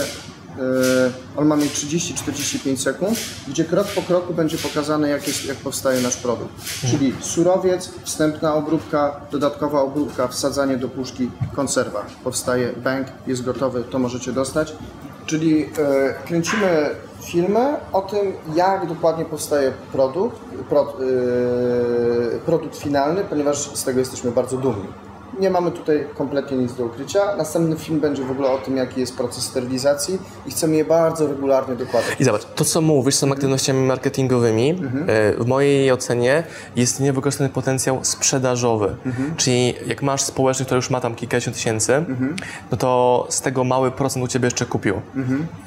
[1.36, 3.18] on ma mieć 30-45 sekund,
[3.48, 6.52] gdzie krok po kroku będzie pokazane, jak, jest, jak powstaje nasz produkt.
[6.90, 12.06] Czyli surowiec, wstępna obróbka, dodatkowa obróbka, wsadzanie do puszki, konserwa.
[12.24, 14.72] Powstaje bank, jest gotowy, to możecie dostać.
[15.26, 15.68] Czyli yy,
[16.26, 16.90] kręcimy
[17.24, 24.30] filmy o tym, jak dokładnie powstaje produkt, pro, yy, produkt finalny, ponieważ z tego jesteśmy
[24.30, 24.88] bardzo dumni.
[25.42, 27.36] Nie mamy tutaj kompletnie nic do ukrycia.
[27.36, 31.26] Następny film będzie w ogóle o tym, jaki jest proces sterylizacji i chcemy je bardzo
[31.26, 32.10] regularnie dokładać.
[32.20, 34.70] I zobacz, to co mówisz są aktywnościami marketingowymi.
[34.70, 34.74] E,
[35.42, 36.42] W mojej ocenie
[36.76, 38.96] jest niewykorzystany potencjał sprzedażowy.
[39.36, 42.04] Czyli jak masz społeczność, która już ma tam kilkadziesiąt tysięcy,
[42.70, 44.94] no to z tego mały procent u Ciebie jeszcze kupił.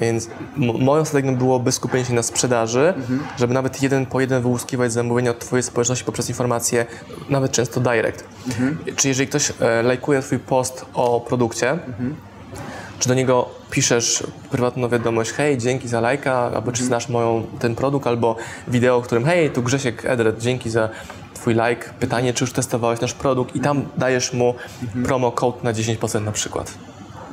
[0.00, 0.26] Więc
[0.58, 2.94] m- moją strategią byłoby skupienie się na sprzedaży,
[3.36, 6.86] żeby nawet jeden po jeden wyłuskiwać zamówienia od Twojej społeczności poprzez informacje,
[7.30, 8.24] nawet często direct.
[8.96, 11.78] Czyli jeżeli ktoś e, lajkuje Twój post o produkcie,
[12.98, 17.74] czy do niego piszesz prywatną wiadomość, hej, dzięki za lajka, albo czy znasz moją, ten
[17.74, 18.36] produkt, albo
[18.68, 20.88] wideo, w którym, hej, tu Grzesiek Edred, dzięki za
[21.34, 24.54] twój like, pytanie, czy już testowałeś nasz produkt i tam dajesz mu
[25.04, 26.74] promo code na 10% na przykład.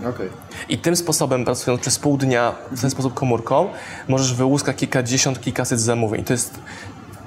[0.09, 0.29] Okej.
[0.69, 3.69] I tym sposobem, pracując przez pół dnia w ten sposób komórką,
[4.07, 6.23] możesz wyłuskać kilkadziesiąt, kilkaset zamówień.
[6.23, 6.59] To jest,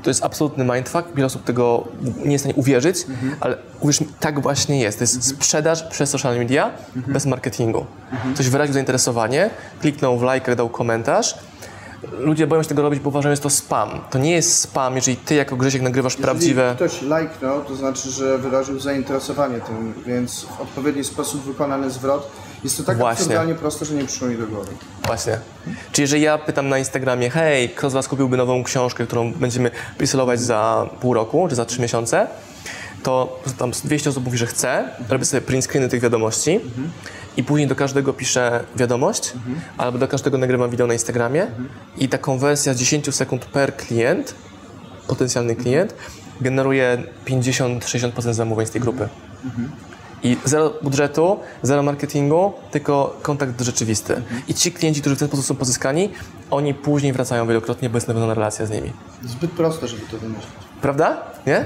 [0.06, 1.04] to jest absolutny mindfuck.
[1.14, 1.84] Wiele osób tego
[2.24, 3.06] nie jest w stanie uwierzyć,
[3.40, 4.98] ale uwierz mi, tak właśnie jest.
[4.98, 7.86] To jest sprzedaż przez social media bez marketingu.
[8.34, 11.34] Ktoś wyraził zainteresowanie, kliknął w like, dał komentarz.
[12.18, 13.90] Ludzie boją się tego robić, bo uważają, że jest to spam.
[14.10, 16.62] To nie jest spam, jeżeli ty jako Grzesiek nagrywasz prawdziwe...
[16.62, 22.30] Jeżeli ktoś lajknął, to znaczy, że wyraził zainteresowanie tym, więc w odpowiedni sposób wykonany zwrot.
[22.64, 23.54] Jest to tak Właśnie.
[23.60, 24.72] proste, że nie przyszło mi do głowy.
[25.06, 25.38] Właśnie.
[25.92, 29.70] Czyli jeżeli ja pytam na Instagramie, hej, kto z Was kupiłby nową książkę, którą będziemy
[29.98, 32.26] preselować za pół roku, czy za trzy miesiące,
[33.02, 36.60] to tam z 200 osób mówi, że chce, robię sobie print screeny tych wiadomości
[37.36, 39.32] i później do każdego piszę wiadomość,
[39.78, 41.46] albo do każdego nagrywam wideo na Instagramie
[41.98, 44.34] i ta konwersja z 10 sekund per klient,
[45.06, 45.94] potencjalny klient,
[46.40, 49.08] generuje 50-60% zamówień z tej grupy.
[50.26, 54.22] I zero budżetu, zero marketingu, tylko kontakt rzeczywisty.
[54.48, 56.10] I ci klienci, którzy w ten sposób są pozyskani,
[56.50, 58.92] oni później wracają wielokrotnie, bo jest nawiązana relacja z nimi.
[59.24, 60.50] Zbyt proste, żeby to wymyślić.
[60.82, 61.22] Prawda?
[61.46, 61.64] Nie?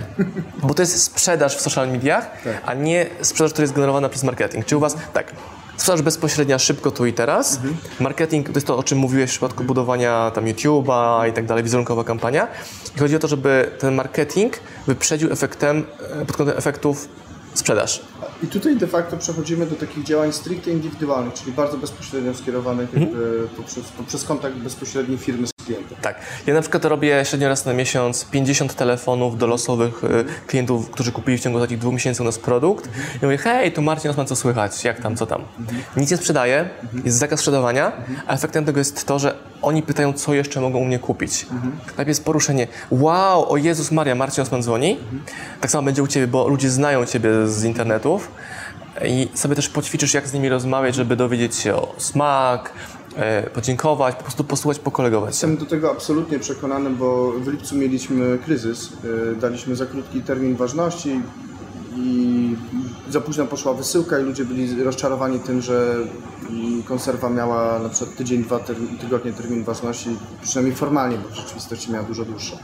[0.62, 2.62] Bo to jest sprzedaż w social mediach, Tak.
[2.66, 4.64] a nie sprzedaż, która jest generowana przez marketing.
[4.66, 5.32] Czy u Was, tak,
[5.76, 7.56] sprzedaż bezpośrednia, szybko tu i teraz.
[7.56, 7.76] Mhm.
[8.00, 11.64] Marketing to jest to, o czym mówiłeś w przypadku budowania tam YouTube'a i tak dalej,
[11.64, 12.48] wizerunkowa kampania.
[12.96, 14.52] I chodzi o to, żeby ten marketing
[14.86, 15.86] wyprzedził efektem,
[16.22, 17.08] e, pod kątem efektów
[17.54, 18.00] sprzedaż.
[18.42, 23.48] I tutaj de facto przechodzimy do takich działań stricte indywidualnych, czyli bardzo bezpośrednio skierowanych jakby
[23.56, 25.98] poprzez, poprzez kontakt bezpośredni firmy z klientem.
[26.02, 26.16] Tak.
[26.46, 31.12] Ja na przykład robię średnio raz na miesiąc 50 telefonów do losowych y, klientów, którzy
[31.12, 32.88] kupili w ciągu takich dwóch miesięcy u nas produkt.
[33.22, 34.84] I mówię, hej, tu Marcin Osman, co słychać?
[34.84, 35.42] Jak tam, co tam?
[35.96, 36.68] Nic nie sprzedaję,
[37.04, 37.92] jest zakaz sprzedawania,
[38.26, 41.46] a efektem tego jest to, że oni pytają, co jeszcze mogą u mnie kupić.
[41.86, 44.98] Najpierw jest poruszenie, wow, o Jezus Maria, Marcin Osman dzwoni.
[45.60, 48.29] Tak samo będzie u Ciebie, bo ludzie znają Ciebie z internetów
[49.04, 52.72] i sobie też poćwiczysz, jak z nimi rozmawiać, żeby dowiedzieć się o smak,
[53.16, 55.30] e, podziękować, po prostu posłuchać, pokolegować.
[55.30, 58.92] Jestem do tego absolutnie przekonany, bo w lipcu mieliśmy kryzys.
[59.04, 61.20] Yy, Daliśmy za krótki termin ważności
[61.96, 62.56] i
[63.10, 65.96] za późno poszła wysyłka i ludzie byli rozczarowani tym, że
[66.88, 68.58] konserwa miała na przykład tydzień, dwa
[69.00, 70.10] tygodnie termin ważności,
[70.42, 72.58] przynajmniej formalnie, bo w rzeczywistości miała dużo dłuższe.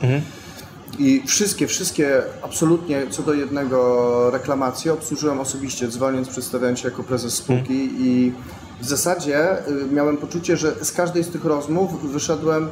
[0.99, 7.35] I wszystkie, wszystkie absolutnie co do jednego reklamacje obsłużyłem osobiście, dzwoniąc, przedstawiając się jako prezes
[7.35, 8.33] spółki i
[8.81, 12.69] w zasadzie y, miałem poczucie, że z każdej z tych rozmów wyszedłem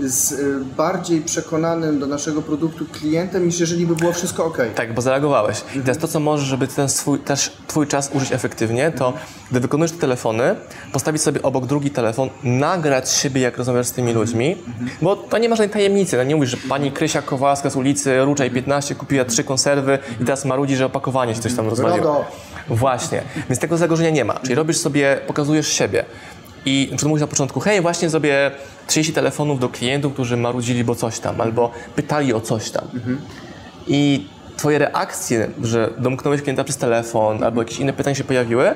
[0.00, 4.58] z y, bardziej przekonanym do naszego produktu klientem, niż jeżeli by było wszystko ok.
[4.74, 5.62] Tak, bo zareagowałeś.
[5.74, 9.12] I teraz to, co możesz, żeby ten swój, też twój czas użyć efektywnie, to
[9.50, 10.56] gdy wykonujesz te telefony,
[10.92, 14.56] postawić sobie obok drugi telefon, nagrać siebie, jak rozmawiasz z tymi ludźmi,
[15.02, 16.16] bo to nie ma żadnej tajemnicy.
[16.16, 20.24] No nie mówisz, że pani Krysia Kowalska z ulicy Ruczej 15 kupiła trzy konserwy i
[20.24, 21.98] teraz marudzi, że opakowanie się coś tam rozwaliło.
[22.00, 22.24] Drogo.
[22.68, 23.22] Właśnie.
[23.48, 24.34] Więc tego zagrożenia nie ma.
[24.34, 26.04] Czyli robisz sobie, pokazujesz siebie.
[26.66, 28.50] I na przykład mówisz na początku, hej, właśnie zrobię
[28.86, 32.84] 30 telefonów do klientów, którzy marudzili, bo coś tam, albo pytali o coś tam.
[33.86, 34.26] I
[34.56, 38.74] twoje reakcje, że domknąłeś klienta przez telefon, albo jakieś inne pytania się pojawiły,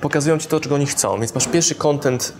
[0.00, 1.18] pokazują ci to, czego oni chcą.
[1.20, 2.32] Więc masz pierwszy content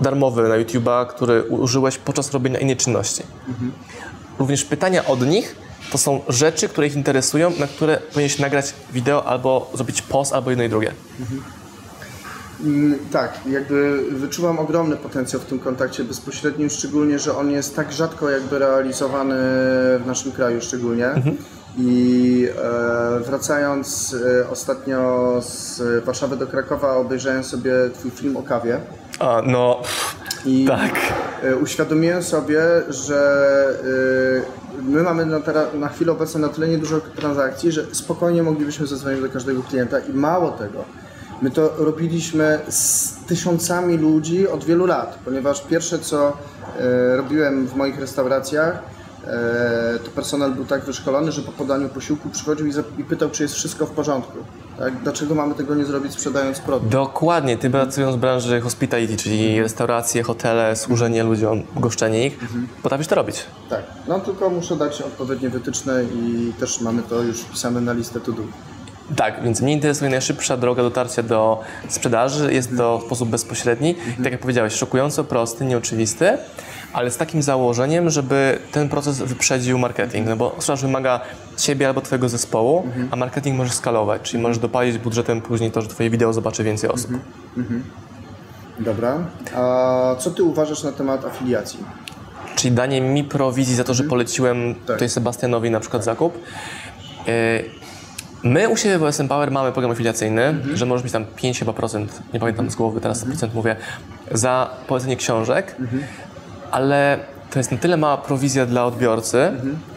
[0.00, 3.22] darmowy na YouTube'a, który użyłeś podczas robienia innej czynności.
[4.38, 5.56] Również pytania od nich
[5.92, 10.50] to są rzeczy, które ich interesują, na które powinieneś nagrać wideo albo zrobić post, albo
[10.50, 10.92] jedno i drugie.
[11.30, 11.42] Mm,
[13.12, 18.30] Tak, jakby wyczuwam ogromny potencjał w tym kontakcie bezpośrednim, szczególnie, że on jest tak rzadko
[18.30, 19.34] jakby realizowany
[19.98, 21.10] w naszym kraju szczególnie.
[21.78, 28.80] I e, wracając e, ostatnio z Warszawy do Krakowa obejrzałem sobie twój film o kawie.
[29.18, 29.82] A, no,
[30.46, 30.92] I tak.
[31.42, 33.44] e, uświadomiłem sobie, że
[34.82, 39.20] my mamy na, tera- na chwilę obecną na tyle niedużo transakcji, że spokojnie moglibyśmy zadzwonić
[39.20, 40.84] do każdego klienta i mało tego.
[41.42, 46.32] My to robiliśmy z tysiącami ludzi od wielu lat, ponieważ pierwsze co
[46.78, 48.82] e, robiłem w moich restauracjach,
[49.26, 52.66] e, to personel był tak wyszkolony, że po podaniu posiłku przychodził
[52.98, 54.38] i, pytał, czy jest wszystko w porządku.
[54.78, 55.02] Tak?
[55.02, 56.92] Dlaczego mamy tego nie zrobić sprzedając produkt?
[56.92, 62.38] Dokładnie, ty pracując w branży hospitality, czyli restauracje, hotele, służenie ludziom, goszczenie ich,
[62.82, 63.46] potrafisz to robić.
[63.70, 68.20] Tak, no tylko muszę dać odpowiednie wytyczne i też mamy to już wpisane na listę
[68.20, 68.42] to do.
[69.16, 72.54] Tak, więc mnie interesuje najszybsza droga dotarcia do sprzedaży.
[72.54, 73.94] Jest to w sposób bezpośredni.
[74.20, 76.38] I tak jak powiedziałeś, szokująco prosty, nieoczywisty,
[76.92, 80.28] ale z takim założeniem, żeby ten proces wyprzedził marketing.
[80.28, 81.20] No bo sprzedaż wymaga
[81.56, 85.88] ciebie albo twojego zespołu, a marketing możesz skalować, czyli możesz dopalić budżetem później to, że
[85.88, 87.10] twoje wideo zobaczy więcej osób.
[88.78, 89.18] Dobra.
[89.56, 91.78] A co ty uważasz na temat afiliacji?
[92.56, 96.38] Czyli danie mi prowizji za to, że poleciłem tutaj Sebastianowi na przykład zakup.
[98.44, 101.72] My u siebie w OSM Power mamy program afiliacyjny, że możesz mieć tam 5 chyba
[101.72, 103.76] procent, nie pamiętam z głowy, teraz 100% mówię,
[104.32, 105.76] za polecenie książek,
[106.70, 107.18] ale
[107.50, 109.52] to jest na tyle mała prowizja dla odbiorcy,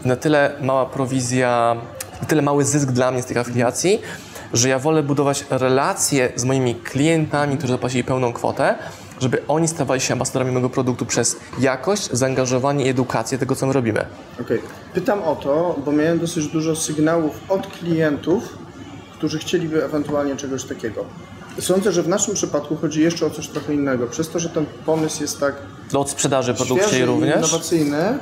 [0.06, 1.76] na tyle mała prowizja,
[2.22, 4.02] na tyle mały zysk dla mnie z tych afiliacji,
[4.54, 8.76] że ja wolę budować relacje z moimi klientami, którzy zapłacili pełną kwotę,
[9.20, 13.74] żeby oni stawali się ambasadorami mojego produktu przez jakość, zaangażowanie i edukację tego, co my
[13.74, 14.06] robimy.
[14.42, 14.62] Okej.
[14.94, 18.44] Pytam o to, bo miałem dosyć dużo sygnałów od klientów,
[19.14, 21.06] którzy chcieliby ewentualnie czegoś takiego.
[21.60, 24.08] Sądzę, że w naszym przypadku chodzi jeszcze o coś trochę innego.
[24.08, 25.56] Przez to, że ten pomysł jest tak
[25.92, 27.36] Do od sprzedaży produkcji również.
[27.36, 28.20] innowacyjny,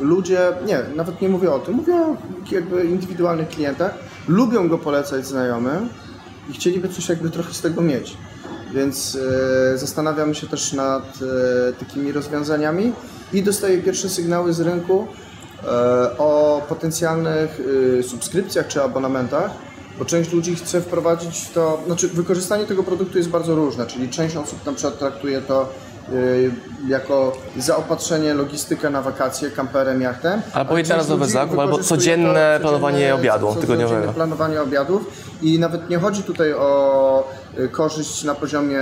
[0.00, 2.16] ludzie, nie, nawet nie mówię o tym, mówię o
[2.50, 3.94] jakby indywidualnych klientach,
[4.28, 5.88] lubią go polecać znajomym
[6.50, 8.16] i chcieliby coś jakby trochę z tego mieć.
[8.76, 9.18] Więc
[9.74, 12.92] e, zastanawiamy się też nad e, takimi rozwiązaniami
[13.32, 15.06] i dostaję pierwsze sygnały z rynku
[15.62, 15.66] e,
[16.18, 17.60] o potencjalnych
[18.08, 19.50] subskrypcjach czy abonamentach,
[19.98, 24.36] bo część ludzi chce wprowadzić to, znaczy wykorzystanie tego produktu jest bardzo różne, czyli część
[24.36, 25.68] osób na przykład traktuje to
[26.88, 30.42] jako zaopatrzenie, logistykę na wakacje, kamperem, jachtem.
[30.52, 33.88] Albo jednorazowy zakup, albo codzienne planowanie obiadu tygodniowego.
[33.88, 38.80] Codzienne planowanie obiadów i nawet nie chodzi tutaj o y, korzyść na poziomie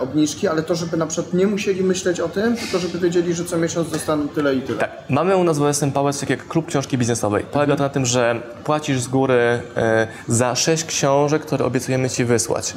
[0.00, 3.44] obniżki, ale to, żeby na przykład nie musieli myśleć o tym, tylko żeby wiedzieli, że
[3.44, 4.78] co miesiąc dostaną tyle i tyle.
[4.78, 7.44] Tak, mamy u nas w OSM Power tak jak klub książki biznesowej.
[7.52, 12.24] Polega to na tym, że płacisz z góry e, za sześć książek, które obiecujemy Ci
[12.24, 12.74] wysłać.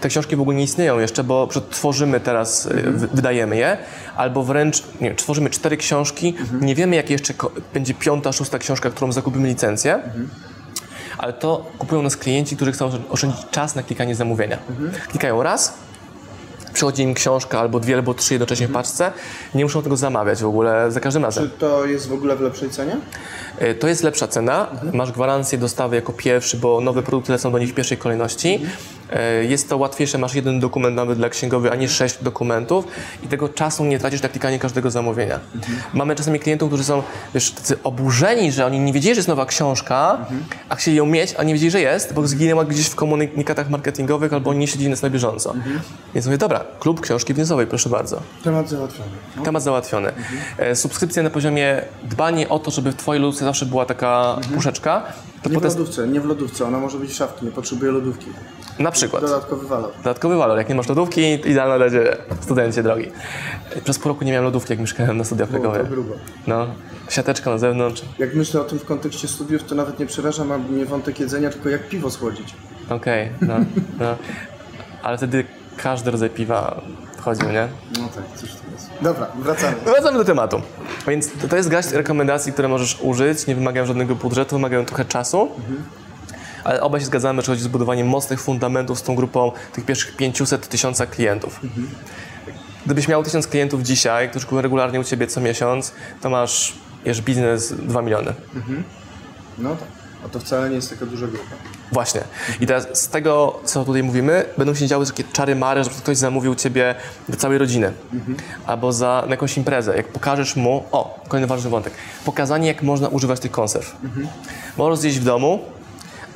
[0.00, 3.76] Te książki w ogóle nie istnieją jeszcze, bo tworzymy teraz, e, wy- wydajemy je,
[4.16, 7.34] albo wręcz nie, wiem, tworzymy cztery książki, nie wiemy jakie jeszcze
[7.74, 10.02] będzie piąta, szósta książka, którą zakupimy licencję.
[11.18, 14.58] Ale to kupują nas klienci, którzy chcą oszczędzić czas na klikanie zamówienia.
[15.08, 15.74] Klikają raz,
[16.72, 19.12] przychodzi im książka albo dwie, albo trzy jednocześnie w paczce,
[19.54, 21.44] nie muszą tego zamawiać w ogóle za każdym razem.
[21.44, 22.96] Czy to jest w ogóle w lepszej cenie?
[23.62, 27.58] Y, To jest lepsza cena, masz gwarancję dostawy jako pierwszy, bo nowe produkty lecą do
[27.58, 28.54] nich w pierwszej kolejności.
[28.54, 28.68] Y,
[29.48, 32.84] Jest to łatwiejsze, masz jeden dokument nawet dla księgowy, a nie sześć dokumentów
[33.22, 35.40] i tego czasu nie tracisz na klikanie każdego zamówienia.
[35.94, 37.02] Mamy czasami klientów, którzy są
[37.34, 40.26] wiesz, tacy oburzeni, że oni nie wiedzieli, że jest nowa książka,
[40.68, 44.32] a chcieli ją mieć, a nie wiedzieli, że jest, bo zginęła gdzieś w komunikatach marketingowych
[44.32, 45.54] albo oni nie śledzili nas na bieżąco.
[46.14, 48.20] Więc mówię, dobra, klub książki biznesowej, proszę bardzo.
[48.44, 49.10] Temat załatwiony.
[49.44, 50.12] Temat załatwiony.
[50.58, 55.02] E, Subskrypcja na poziomie dbanie o to, żeby w Twojej lodówce zawsze była taka puszeczka.
[55.44, 57.90] To Nie w potem, lodówce, nie w lodówce, ona może być w szafki, nie potrzebuje
[57.92, 58.26] lodówki.
[58.78, 59.22] na przykład.
[59.22, 59.92] Dodatkowy walor.
[59.96, 60.58] Dodatkowy walor.
[60.58, 63.06] Jak nie masz lodówki, idealna dla Ciebie, studencie drogi.
[63.84, 65.84] Przez pół roku nie miałem lodówki, jak mieszkałem na studiach Krakowie.
[65.84, 66.14] grubo.
[66.46, 66.66] No,
[67.08, 68.02] siateczka na zewnątrz.
[68.18, 71.68] Jak myślę o tym w kontekście studiów, to nawet nie przeraża mnie wątek jedzenia, tylko
[71.68, 72.54] jak piwo schłodzić.
[72.90, 73.54] Okej, no,
[74.00, 74.16] no.
[75.02, 75.44] Ale wtedy
[75.76, 76.80] każdy rodzaj piwa
[77.18, 77.68] wchodził, nie?
[78.00, 78.90] No tak, coś to jest.
[79.02, 79.76] Dobra, wracamy.
[79.84, 80.62] Wracamy do tematu.
[81.08, 85.48] Więc to- jest garść rekomendacji, które możesz użyć, nie wymagają żadnego budżetu, wymagają trochę czasu.
[86.64, 90.16] Ale obaj się zgadzamy, że chodzi o zbudowanie mocnych fundamentów z tą grupą tych pierwszych
[90.16, 91.60] 500 tysiąca klientów.
[92.86, 96.72] Gdybyś miał tysiąc klientów dzisiaj, którzy kupują regularnie u Ciebie co miesiąc, to masz
[97.04, 98.34] wiesz, biznes 2 miliony.
[99.58, 99.88] No tak.
[100.24, 101.54] A to wcale nie jest taka duża grupa.
[101.92, 102.20] Właśnie.
[102.60, 106.16] I teraz z tego, co tutaj mówimy, będą się działy takie czary mary, że ktoś
[106.16, 106.94] zamówił Ciebie
[107.28, 107.92] do całej rodziny.
[108.66, 109.96] Albo za na jakąś imprezę.
[109.96, 111.92] Jak pokażesz mu, o, kolejny ważny wątek,
[112.24, 113.96] pokazanie, jak można używać tych konserw.
[114.76, 115.58] Możesz zjeść w domu,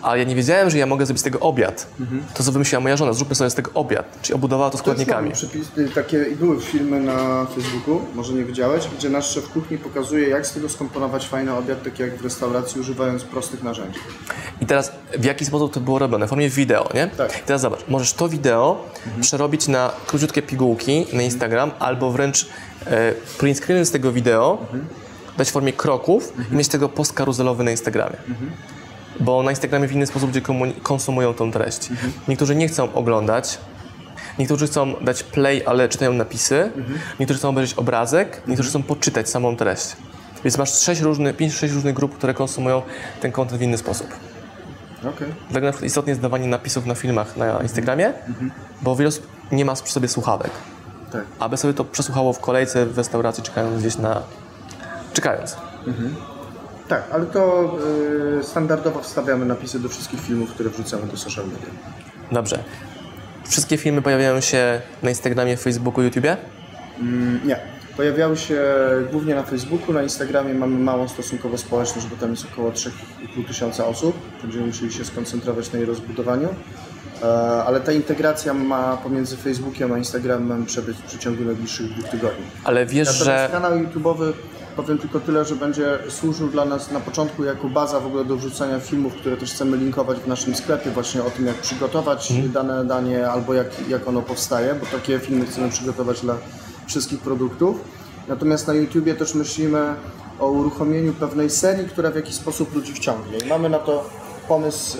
[0.02, 1.86] ale ja nie wiedziałem, że ja mogę zrobić z tego obiad.
[2.34, 4.18] To, co wymyśliła moja żona, zróbmy sobie z tego obiad.
[4.22, 5.30] Czyli obudowała to składnikami.
[5.30, 9.78] To przepis, takie i były filmy na Facebooku, może nie widziałeś, gdzie nasz szef kuchni
[9.78, 14.00] pokazuje, jak z tego skomponować fajny obiad, taki jak w restauracji, używając prostych narzędzi.
[14.60, 16.26] I teraz w jaki sposób to było robione?
[16.26, 17.06] W formie wideo, nie?
[17.06, 17.38] Tak.
[17.38, 18.84] I teraz zobacz, możesz to wideo
[19.20, 22.48] przerobić na króciutkie pigułki na Instagram, albo wręcz
[22.86, 24.58] e, print screen z tego wideo,
[25.36, 28.16] dać w formie kroków i mieć tego post karuzelowy na Instagramie.
[29.20, 30.40] Bo na Instagramie w inny sposób ludzie
[30.82, 31.88] konsumują tą treść.
[32.28, 33.58] Niektórzy nie chcą oglądać,
[34.38, 36.70] niektórzy chcą dać play, ale czytają napisy,
[37.20, 39.96] niektórzy chcą obejrzeć obrazek, niektórzy chcą poczytać samą treść.
[40.44, 42.82] Więc masz sześć różnych, pięć, sześć różnych grup, które konsumują
[43.20, 44.06] ten content w inny sposób.
[45.00, 45.28] Okej.
[45.40, 48.12] Dlatego na przykład istotnie jest dawanie napisów na filmach na Instagramie,
[48.82, 50.50] bo wiele osób nie ma przy sobie słuchawek.
[51.12, 51.24] Tak.
[51.38, 54.22] Aby sobie to przesłuchało w kolejce w restauracji, czekając gdzieś na...
[55.12, 55.56] Czekając.
[56.88, 57.72] Tak, ale to
[58.40, 61.68] y, standardowo wstawiamy napisy do wszystkich filmów, które wrzucamy do social media.
[62.32, 62.58] Dobrze.
[63.48, 66.36] Wszystkie filmy pojawiają się na Instagramie, Facebooku, YouTubie?
[67.00, 67.58] Mm, nie.
[67.96, 68.62] Pojawiały się
[69.12, 73.86] głównie na Facebooku, na Instagramie mamy małą stosunkowo społeczność, bo tam jest około 3,5 tysiąca
[73.86, 74.16] osób.
[74.42, 76.48] Będziemy musieli się skoncentrować na jej rozbudowaniu.
[77.22, 77.26] E,
[77.64, 82.44] Ale ta integracja ma pomiędzy Facebookiem a Instagramem przebyć w przeciągu najbliższych dwóch tygodni.
[82.64, 83.48] Ale wiesz, Natomiast że...
[83.52, 84.32] kanał YouTube'owy
[84.78, 88.36] powiem tylko tyle, że będzie służył dla nas na początku jako baza w ogóle do
[88.36, 92.84] wrzucania filmów, które też chcemy linkować w naszym sklepie, właśnie o tym jak przygotować dane
[92.84, 96.34] danie albo jak, jak ono powstaje, bo takie filmy chcemy przygotować dla
[96.86, 97.80] wszystkich produktów.
[98.28, 99.94] Natomiast na YouTubie też myślimy
[100.40, 103.38] o uruchomieniu pewnej serii, która w jakiś sposób ludzi wciągnie.
[103.38, 104.10] I mamy na to
[104.48, 104.98] pomysł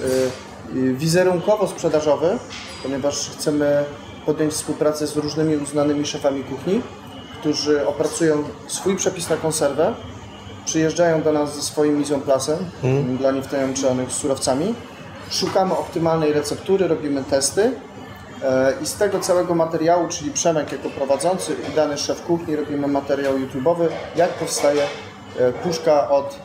[0.75, 2.39] y, y, wizerunkowo-sprzedażowy,
[2.83, 3.85] ponieważ chcemy
[4.27, 6.83] podjąć współpracę z różnymi uznanymi szefami kuchni,
[7.41, 9.95] którzy opracują swój przepis na konserwę,
[10.65, 12.59] przyjeżdżają do nas ze swoim mizonplasem
[13.19, 14.75] dla niewtajemniczonych surowcami,
[15.31, 17.73] szukamy optymalnej receptury, robimy testy.
[18.43, 22.87] E, i z tego całego materiału, czyli Przemek jako prowadzący i dany szef kuchni, robimy
[22.87, 24.83] materiał YouTube'owy, jak powstaje
[25.39, 26.39] e, puszka od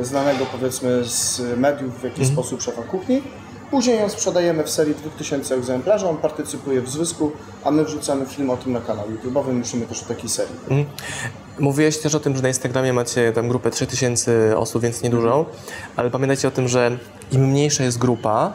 [0.00, 3.22] e, znanego powiedzmy z mediów w jakiś sposób szefa kuchni.
[3.70, 7.32] Później ją sprzedajemy w serii 2000 egzemplarzy, on partycypuje w zysku,
[7.64, 10.54] a my wrzucamy film o tym na kanał YouTube'owy, myślimy też o takiej serii.
[11.58, 15.44] Mówiłeś też o tym, że na Instagramie macie tam grupę 3000 osób, więc niedużą,
[15.96, 16.98] ale pamiętajcie o tym, że
[17.32, 18.52] im mniejsza jest grupa,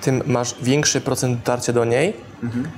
[0.00, 2.16] tym masz większy procent dotarcia do niej,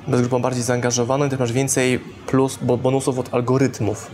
[0.06, 4.10] bo jest grupą bardziej zaangażowaną i też masz więcej plus, bo bonusów od algorytmów,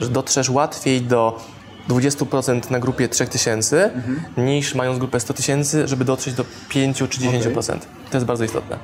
[0.00, 1.40] że dotrzesz łatwiej do
[1.88, 3.90] 20% na grupie 3000
[4.36, 7.78] niż mając grupę 100 tysięcy, żeby dotrzeć do 5 czy 10%.
[8.10, 8.78] To jest bardzo istotne.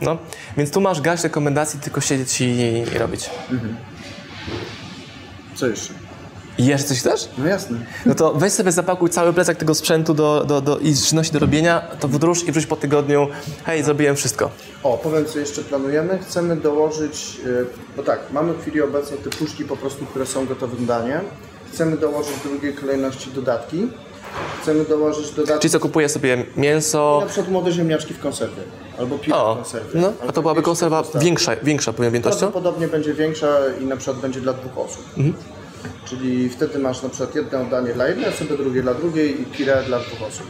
[0.00, 0.18] No,
[0.56, 2.44] więc tu masz gaść rekomendacji, tylko siedzieć i,
[2.94, 3.30] i robić.
[5.54, 5.94] Co jeszcze?
[6.58, 7.28] Jeszcze coś też?
[7.38, 7.78] No jasne.
[8.06, 11.38] No to weź sobie zapakuj cały plecak tego sprzętu do, do, do, i czynności do
[11.38, 13.28] robienia, to wdróż i wróć po tygodniu,
[13.64, 14.50] hej, zrobiłem wszystko.
[14.82, 16.18] O, powiem co jeszcze planujemy.
[16.18, 20.46] Chcemy dołożyć, yy, bo tak, mamy w chwili obecnej te puszki po prostu, które są
[20.46, 21.20] gotowym daniem.
[21.72, 23.88] Chcemy dołożyć w drugiej kolejności dodatki.
[24.62, 28.62] Chcemy dołożyć dodatki, Czyli co, kupuję sobie mięso, na przykład młode ziemniaczki w konserwie.
[28.98, 30.00] Albo piwo w konserwie.
[30.00, 32.38] no, a to byłaby konserwa większa, większa powiem objętością?
[32.38, 35.04] Prawdopodobnie będzie większa i na przykład będzie dla dwóch osób.
[35.16, 35.34] Mhm.
[36.04, 39.82] Czyli wtedy masz na przykład jedno danie dla jednej osoby, drugie dla drugiej i pire
[39.86, 40.46] dla dwóch osób.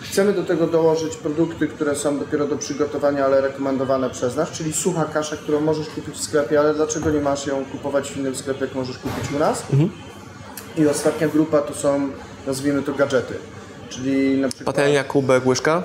[0.00, 4.72] Chcemy do tego dołożyć produkty, które są dopiero do przygotowania, ale rekomendowane przez nas, czyli
[4.72, 8.36] sucha kasza, którą możesz kupić w sklepie, ale dlaczego nie masz ją kupować w innym
[8.36, 9.62] sklepie, jak możesz kupić u nas?
[9.72, 9.90] Mhm.
[10.76, 12.08] I ostatnia grupa to są,
[12.46, 13.34] nazwijmy to gadżety.
[13.88, 14.66] Czyli na przykład...
[14.76, 15.82] Patelnia, kubek, łyżka?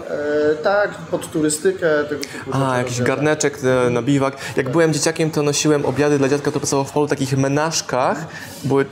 [0.52, 3.16] E, tak, pod turystykę, tego typu A, jakiś rozwiązania.
[3.16, 4.38] garneczek e, na biwak.
[4.56, 8.26] Jak byłem dzieciakiem, to nosiłem obiady dla dziadka, który pracował w polu, takich menażkach.
[8.64, 8.86] Były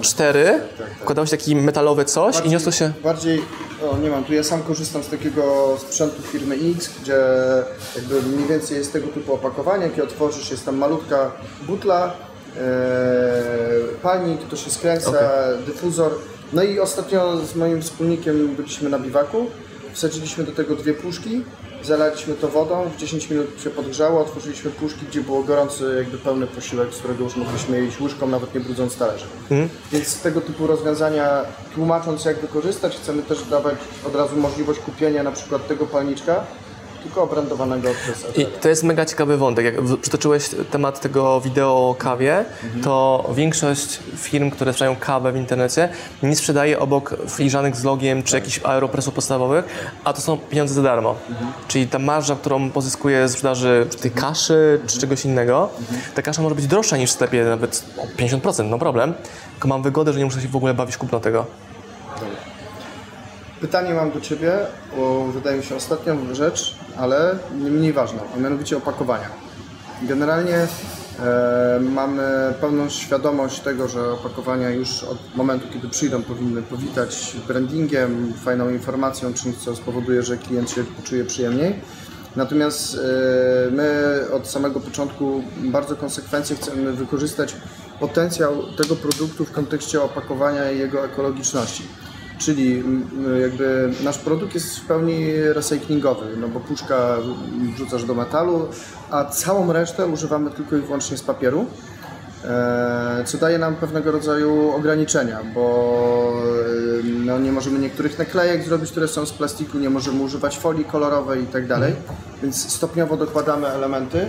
[0.00, 0.44] cztery.
[0.44, 0.98] Tak, tak, tak.
[0.98, 2.92] Wkładało się taki metalowe coś i niosło się...
[3.04, 3.42] Bardziej,
[3.90, 7.18] o nie mam, tu ja sam korzystam z takiego sprzętu firmy X, gdzie
[7.96, 11.30] jakby mniej więcej jest tego typu opakowanie, jakie otworzysz, jest tam malutka
[11.66, 12.14] butla,
[12.58, 15.12] e, palnik, to się skręca,
[15.66, 16.12] dyfuzor.
[16.52, 19.46] No i ostatnio z moim wspólnikiem byliśmy na biwaku,
[19.92, 21.44] wsadziliśmy do tego dwie puszki,
[21.82, 26.46] zalaliśmy to wodą, w 10 minut się podgrzało, otworzyliśmy puszki, gdzie było gorący, jakby pełny
[26.46, 29.26] posiłek, z którego już mogliśmy jeść łyżką, nawet nie brudząc talerza.
[29.92, 31.44] Więc tego typu rozwiązania,
[31.74, 33.74] tłumacząc jak wykorzystać, chcemy też dawać
[34.06, 36.44] od razu możliwość kupienia na przykład tego palniczka,
[37.02, 39.64] tylko obrandowanego przez I to jest mega ciekawy wątek.
[39.64, 42.44] Jak przytoczyłeś temat tego wideo o kawie,
[42.82, 45.88] to większość firm, które sprzedają kawę w internecie,
[46.22, 50.82] nie sprzedaje obok filiżanek z logiem czy jakichś aeropresów podstawowych, a to są pieniądze za
[50.82, 51.14] darmo.
[51.68, 55.70] Czyli ta marża, którą pozyskuje z sprzedaży tej kaszy czy czegoś innego,
[56.14, 59.14] ta kasza może być droższa niż w sklepie, nawet o 50%, no problem.
[59.52, 61.46] Tylko mam wygodę, że nie muszę się w ogóle bawić kupno tego.
[63.60, 64.52] Pytanie mam do Ciebie,
[64.96, 69.28] bo wydaje mi się ostatnią rzecz, ale nie mniej ważną, a mianowicie opakowania.
[70.02, 77.36] Generalnie e, mamy pełną świadomość tego, że opakowania już od momentu, kiedy przyjdą, powinny powitać
[77.48, 81.74] brandingiem, fajną informacją, czymś, co spowoduje, że klient się poczuje przyjemniej.
[82.36, 87.56] Natomiast e, my od samego początku bardzo konsekwentnie chcemy wykorzystać
[88.00, 91.82] potencjał tego produktu w kontekście opakowania i jego ekologiczności.
[92.38, 97.16] Czyli mm, jakby nasz produkt jest w pełni recyklingowy, no bo puszka
[97.74, 98.68] wrzucasz do metalu,
[99.10, 101.66] a całą resztę używamy tylko i wyłącznie z papieru,
[102.44, 106.42] e, co daje nam pewnego rodzaju ograniczenia, bo
[107.00, 110.84] e, no, nie możemy niektórych naklejek zrobić, które są z plastiku, nie możemy używać folii
[110.84, 111.94] kolorowej i tak dalej,
[112.42, 114.28] więc stopniowo dokładamy elementy.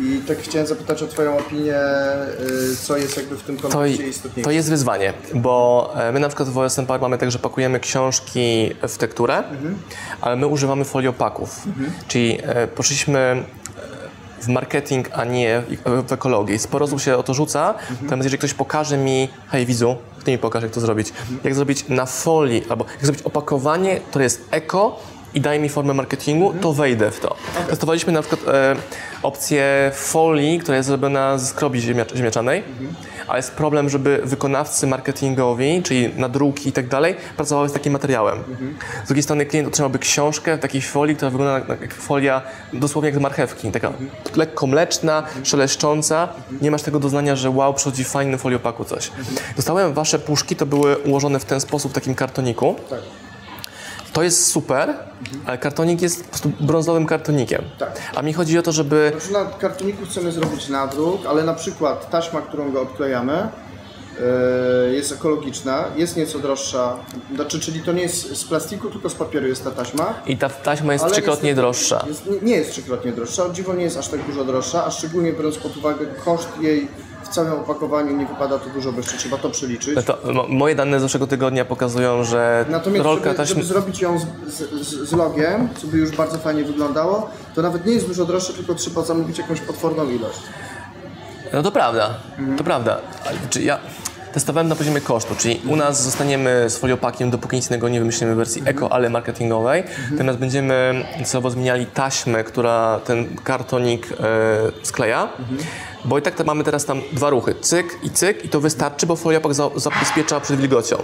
[0.00, 1.74] I tak chciałem zapytać o Twoją opinię,
[2.72, 4.42] y, co jest jakby w tym To, kontekście i- istotniejsze.
[4.44, 7.80] to jest wyzwanie, bo e, my na przykład w OSM Park mamy tak, że pakujemy
[7.80, 9.42] książki w tekturę,
[10.20, 11.60] ale my używamy foliopaków.
[12.08, 13.42] Czyli e, poszliśmy e,
[14.42, 15.62] w marketing, a nie
[16.08, 16.58] w ekologię.
[16.58, 20.38] Sporo osób się o to rzuca, natomiast jeżeli ktoś pokaże mi, hej widzu, ty mi
[20.38, 21.12] pokaż jak to zrobić,
[21.44, 25.00] jak zrobić na folii, albo jak zrobić opakowanie, które jest eko
[25.34, 27.36] i daje mi formę marketingu, to wejdę w to.
[27.70, 28.76] Testowaliśmy na przykład e,
[29.22, 32.62] opcję folii, która jest zrobiona z skrobi ziemia- ziemniaczanej,
[33.26, 38.38] ale jest problem, żeby wykonawcy marketingowi, czyli nadruki i tak dalej, pracowały z takim materiałem.
[39.04, 43.10] Z drugiej strony klient otrzymałby książkę w takiej folii, która wygląda jak- jak folia dosłownie
[43.10, 43.92] jak z marchewki, taka
[44.36, 46.28] lekko mleczna, szeleszcząca.
[46.60, 49.10] Nie masz tego doznania, że wow, przychodzi w fajnym foliopaku coś.
[49.56, 52.76] Dostałem wasze puszki, to były ułożone w ten sposób, w takim kartoniku.
[52.90, 52.98] Tak.
[54.12, 54.94] To jest super,
[55.46, 57.62] ale kartonik jest po prostu brązowym kartonikiem.
[57.78, 58.00] Tak.
[58.14, 62.10] A mi chodzi o to, żeby Znaczy na kartoniku chcemy zrobić nadruk, ale na przykład
[62.10, 66.96] taśma, którą go odklejamy, e, jest ekologiczna, jest nieco droższa,
[67.34, 70.14] znaczy, czyli to nie jest z plastiku, tylko z papieru jest ta taśma.
[70.26, 72.04] i ta taśma jest trzykrotnie niestety droższa.
[72.08, 74.90] Jest, nie- nie jest trzykrotnie droższa, o dziwo nie jest aż tak dużo droższa, a
[74.90, 76.88] szczególnie biorąc pod uwagę koszt jej
[77.30, 79.96] w całym opakowaniu nie wypada to dużo, bo jeszcze trzeba to przeliczyć.
[79.96, 83.54] No to, mo- moje dane z zeszłego tygodnia pokazują, że Natomiast rolka żeby, taśmy...
[83.54, 87.86] żeby zrobić ją z, z, z- logiem, co by już bardzo fajnie wyglądało, to nawet
[87.86, 90.40] nie jest dużo droższe, tylko trzeba zamówić jakąś potworną ilość.
[91.52, 92.14] No to prawda,
[92.58, 92.98] to prawda.
[93.26, 93.78] Ale Czy ja
[94.32, 98.34] testowałem na poziomie kosztu, czyli u nas zostaniemy z foliopakiem, dopóki nic innego nie wymyślimy
[98.34, 99.84] w wersji eko, ale marketingowej.
[100.10, 104.16] Natomiast będziemy celowo zmieniali taśmę, która ten kartonik e,
[104.82, 105.28] skleja.
[106.04, 109.16] Bo i tak mamy teraz tam dwa ruchy, cyk i cyk i to wystarczy, bo
[109.16, 110.96] foliopak za, zabezpiecza przed wilgocią.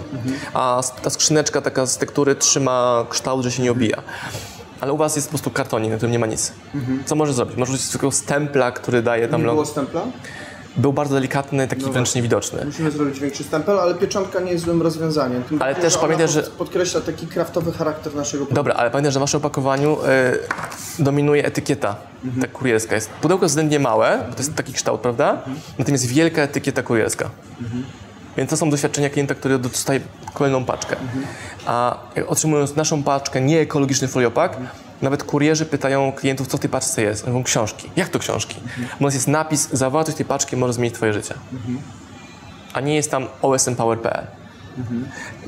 [0.53, 4.01] A ta skrzyneczka taka z tektury trzyma kształt, że się nie obija.
[4.81, 6.53] Ale u was jest po prostu kartonik, na którym nie ma nic.
[7.05, 7.57] Co możesz zrobić?
[7.57, 9.55] Możesz użyć tylko stempla, który daje tam Nie logo.
[9.55, 10.01] było stempla?
[10.77, 12.65] Był bardzo delikatny, taki wręcz niewidoczny.
[12.65, 15.43] Musimy zrobić większy stempel, ale pieczątka nie jest złym rozwiązaniem.
[15.43, 18.55] Tym Ale też pamiętaj, że- Podkreśla taki kraftowy charakter naszego produktu.
[18.55, 19.97] Dobra, ale pamiętaj, że w waszym opakowaniu
[20.99, 21.95] y, dominuje etykieta,
[22.41, 22.95] ta kurierska.
[22.95, 25.41] Jest, pudełko jest względnie małe, bo to jest taki kształt, prawda?
[25.79, 27.29] Natomiast wielka etykieta kurierska.
[28.37, 29.99] Więc to są doświadczenia klienta, który dostaje
[30.33, 30.95] kolejną paczkę.
[31.65, 34.57] A jak otrzymując naszą paczkę, nieekologiczny foliopak,
[35.01, 37.27] nawet kurierzy pytają klientów, co w tej paczce jest.
[37.27, 37.89] Mówią książki.
[37.95, 38.55] Jak to książki?
[38.99, 41.33] U nas jest napis, zawartość tej paczki może zmienić twoje życie.
[42.73, 44.27] A nie jest tam osmpower.pl.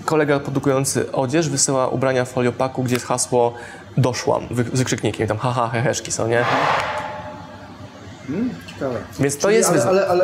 [0.05, 3.53] Kolega produkujący odzież wysyła ubrania w foliopaku, gdzie jest hasło
[3.97, 6.45] doszłam, wy, z wykrzyknikiem, tam haha, heheszki są, nie?
[8.67, 8.99] Ciekawe.
[9.19, 10.23] Więc to Czyli, jest ale, ale, ale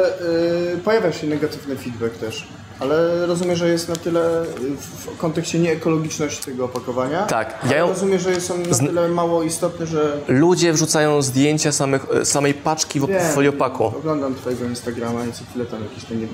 [0.73, 2.47] y, pojawia się negatywny feedback też.
[2.83, 4.45] Ale rozumiem, że jest na tyle
[4.77, 7.25] w, kontekście nieekologiczności tego opakowania.
[7.25, 11.71] Tak, ja ją- rozumiem, że jest on na tyle mało istotny, że Ludzie wrzucają zdjęcia
[11.71, 13.21] samych, samej paczki w, Wiem.
[13.33, 13.85] foliopaku.
[13.85, 16.27] oglądam twojego Instagrama i co chwilę tam jakieś te nie...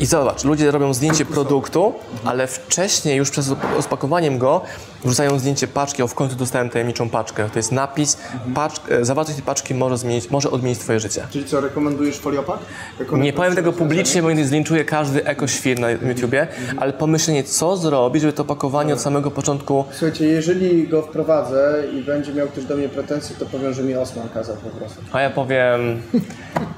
[0.00, 4.60] I zobacz, ludzie robią zdjęcie produktu, ale wcześniej już przed rozpakowaniem go
[5.04, 7.50] wrzucają zdjęcie paczki, o w końcu dostałem tajemniczą paczkę.
[7.52, 8.18] To jest napis,
[8.54, 11.26] paczk, e, zawartość tej paczki może, zmienić, może odmienić twoje życie.
[11.30, 12.58] Czyli co, rekomendujesz foliopak?
[13.12, 18.32] Nie powiem tego publicznie, bo zlinczuję każdy ekoświr na YouTubie, ale pomyślenie, co zrobić, żeby
[18.32, 19.84] to opakowanie od samego początku...
[19.90, 23.94] Słuchajcie, jeżeli go wprowadzę i będzie miał ktoś do mnie pretensje, to powiem, że mi
[23.94, 25.00] Osman kazał po prostu.
[25.12, 26.02] A ja powiem,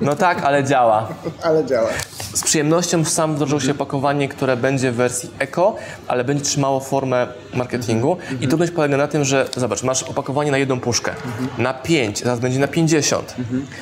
[0.00, 1.08] no tak, ale działa.
[1.42, 1.88] Ale działa.
[2.34, 5.76] Z przyjemnością sam wdrożył się opakowanie, które będzie w wersji eko,
[6.08, 8.16] ale będzie trzymało formę marketingu.
[8.40, 11.14] I trudność polega na tym, że zobacz, masz opakowanie na jedną puszkę,
[11.58, 13.34] na 5, zaraz będzie na 50.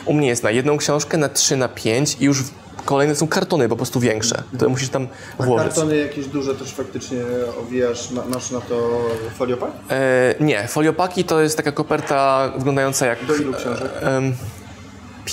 [0.06, 2.42] U mnie jest na jedną książkę, na 3, na 5 i już
[2.84, 5.66] kolejne są kartony po prostu większe, które musisz tam włożyć.
[5.68, 7.18] Kartony jakieś duże też faktycznie
[7.60, 9.00] owijasz, ma, masz na to
[9.38, 9.70] foliopak?
[9.90, 13.24] E, nie, foliopaki to jest taka koperta wyglądająca jak...
[13.24, 13.90] Do ilu książek?
[14.00, 14.36] em,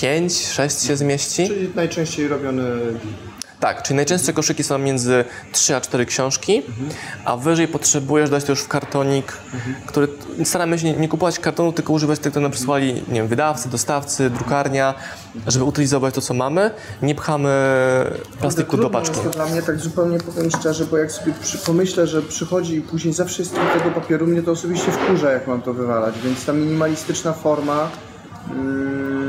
[0.01, 1.47] 5, 6 się zmieści.
[1.47, 3.35] Czyli najczęściej robiony deal.
[3.59, 6.61] Tak, czyli najczęstsze koszyki są między 3 a 4 książki,
[7.25, 9.33] a wyżej potrzebujesz dać to już w kartonik,
[9.85, 10.07] który
[10.43, 13.69] staramy się nie, nie kupować kartonu, tylko używać tego, co nam przysłali nie wiem, wydawcy,
[13.69, 14.93] dostawcy, drukarnia,
[15.47, 16.71] żeby utylizować to, co mamy.
[17.01, 17.49] Nie pchamy
[18.39, 19.19] plastiku do paczki.
[19.23, 22.81] to dla mnie, tak zupełnie powiem szczerze, bo jak sobie przy, pomyślę, że przychodzi i
[22.81, 26.53] później zawsze jest tego papieru, mnie to osobiście wkurza, jak mam to wywalać, więc ta
[26.53, 27.89] minimalistyczna forma...
[28.51, 29.24] E,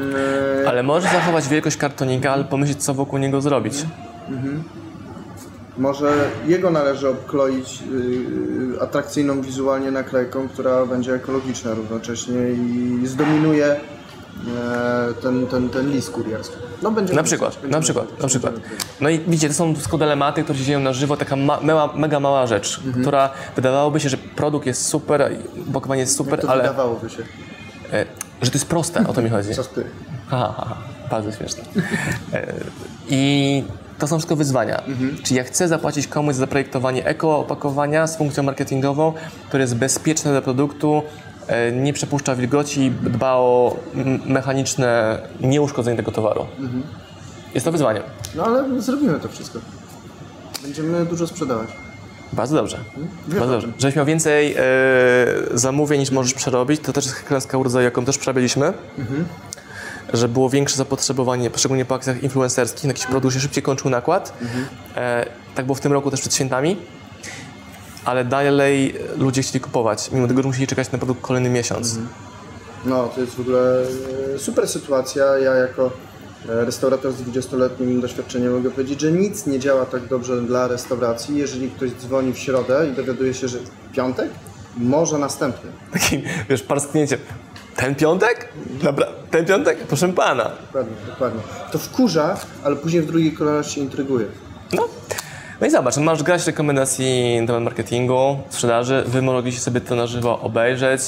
[0.66, 3.74] Ale możesz zachować wielkość kartonika, ale pomyśleć, co wokół niego zrobić.
[5.78, 6.12] Może
[6.46, 13.78] jego należy obkleić yy, atrakcyjną wizualnie naklejką, która będzie ekologiczna równocześnie i zdominuje e,
[15.22, 16.56] ten, ten, ten list kurierski.
[16.82, 18.54] No, będziemy Na przykład, na przykład, na przykład.
[19.00, 22.20] No i widzicie, to są skodylematy, które się dzieją na żywo, taka ma, mega, mega
[22.20, 25.32] mała rzecz, która wydawałoby się, że produkt jest super,
[25.70, 27.22] opakowanie jest super, To ale wydawałoby się.
[27.92, 28.06] e,
[28.42, 29.54] że to jest proste, o to mi chodzi.
[29.54, 29.84] Co ty?
[30.28, 30.76] Ha, ha, ha.
[31.10, 31.62] Bardzo śmieszne.
[32.32, 32.54] E,
[33.08, 33.64] I
[33.98, 34.82] to są wszystko wyzwania.
[35.22, 39.12] Czy ja chcę zapłacić komuś za zaprojektowanie eko-opakowania z funkcją marketingową,
[39.48, 41.02] które jest bezpieczne dla produktu,
[41.46, 43.76] e, nie przepuszcza wilgoci i dba o
[44.26, 46.46] mechaniczne nieuszkodzenie tego towaru.
[47.54, 48.00] Jest to wyzwanie.
[48.34, 49.58] No ale zrobimy to wszystko.
[50.62, 51.68] Będziemy dużo sprzedawać.
[52.32, 52.78] Bardzo dobrze.
[53.28, 53.68] Wiesz Bardzo dobrze.
[53.78, 54.62] Żebyś miał więcej e,
[55.54, 58.72] zamówień niż możesz przerobić, to też jest klęska urodzaju, jaką też przerabialiśmy.
[60.12, 64.32] Że było większe zapotrzebowanie, szczególnie po akcjach influencerskich, na jakiś produkt się szybciej kończył nakład.
[64.96, 66.76] E, tak było w tym roku też przed świętami.
[68.04, 71.98] Ale dalej ludzie chcieli kupować, mimo tego, że musieli czekać na produkt kolejny miesiąc.
[72.84, 73.82] No, to jest w ogóle
[74.34, 75.38] e, super sytuacja.
[75.38, 75.90] Ja jako
[76.48, 81.36] e, restaurator z 20-letnim doświadczeniem mogę powiedzieć, że nic nie działa tak dobrze dla restauracji,
[81.36, 83.58] jeżeli ktoś dzwoni w środę i dowiaduje się, że
[83.92, 84.30] piątek,
[84.76, 85.70] może następny.
[85.92, 87.18] Takim, wiesz, parsknięcie.
[87.76, 88.48] Ten piątek?
[88.82, 89.78] Dobra, ten piątek?
[89.78, 90.50] Proszę pana.
[90.66, 91.40] Dokładnie, dokładnie.
[91.72, 94.26] To wkurza, ale później w drugiej kolejności intryguje.
[94.72, 94.88] No.
[95.60, 100.40] No i zobacz, masz grać rekomendacji temat marketingu, sprzedaży, wy mogliście sobie to na żywo
[100.40, 101.00] obejrzeć.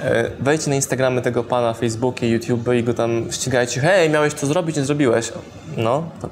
[0.00, 3.80] E, Wejdźcie na Instagramy tego pana, Facebooki, YouTube i go tam ścigajcie.
[3.80, 5.32] Hej, miałeś to zrobić, nie zrobiłeś.
[5.76, 6.28] No, to,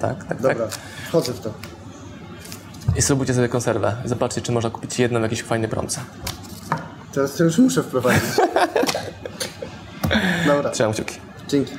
[0.00, 0.78] tak, tak, Dobra, tak.
[1.08, 1.50] wchodzę w to.
[2.96, 3.96] I spróbujcie sobie konserwę.
[4.04, 6.00] Zobaczcie, czy można kupić jedną w jakiejś fajnej promce.
[7.12, 8.22] Teraz to już muszę wprowadzić.
[10.46, 11.14] Dobra, Trzymam kciuki.
[11.48, 11.72] dzięki.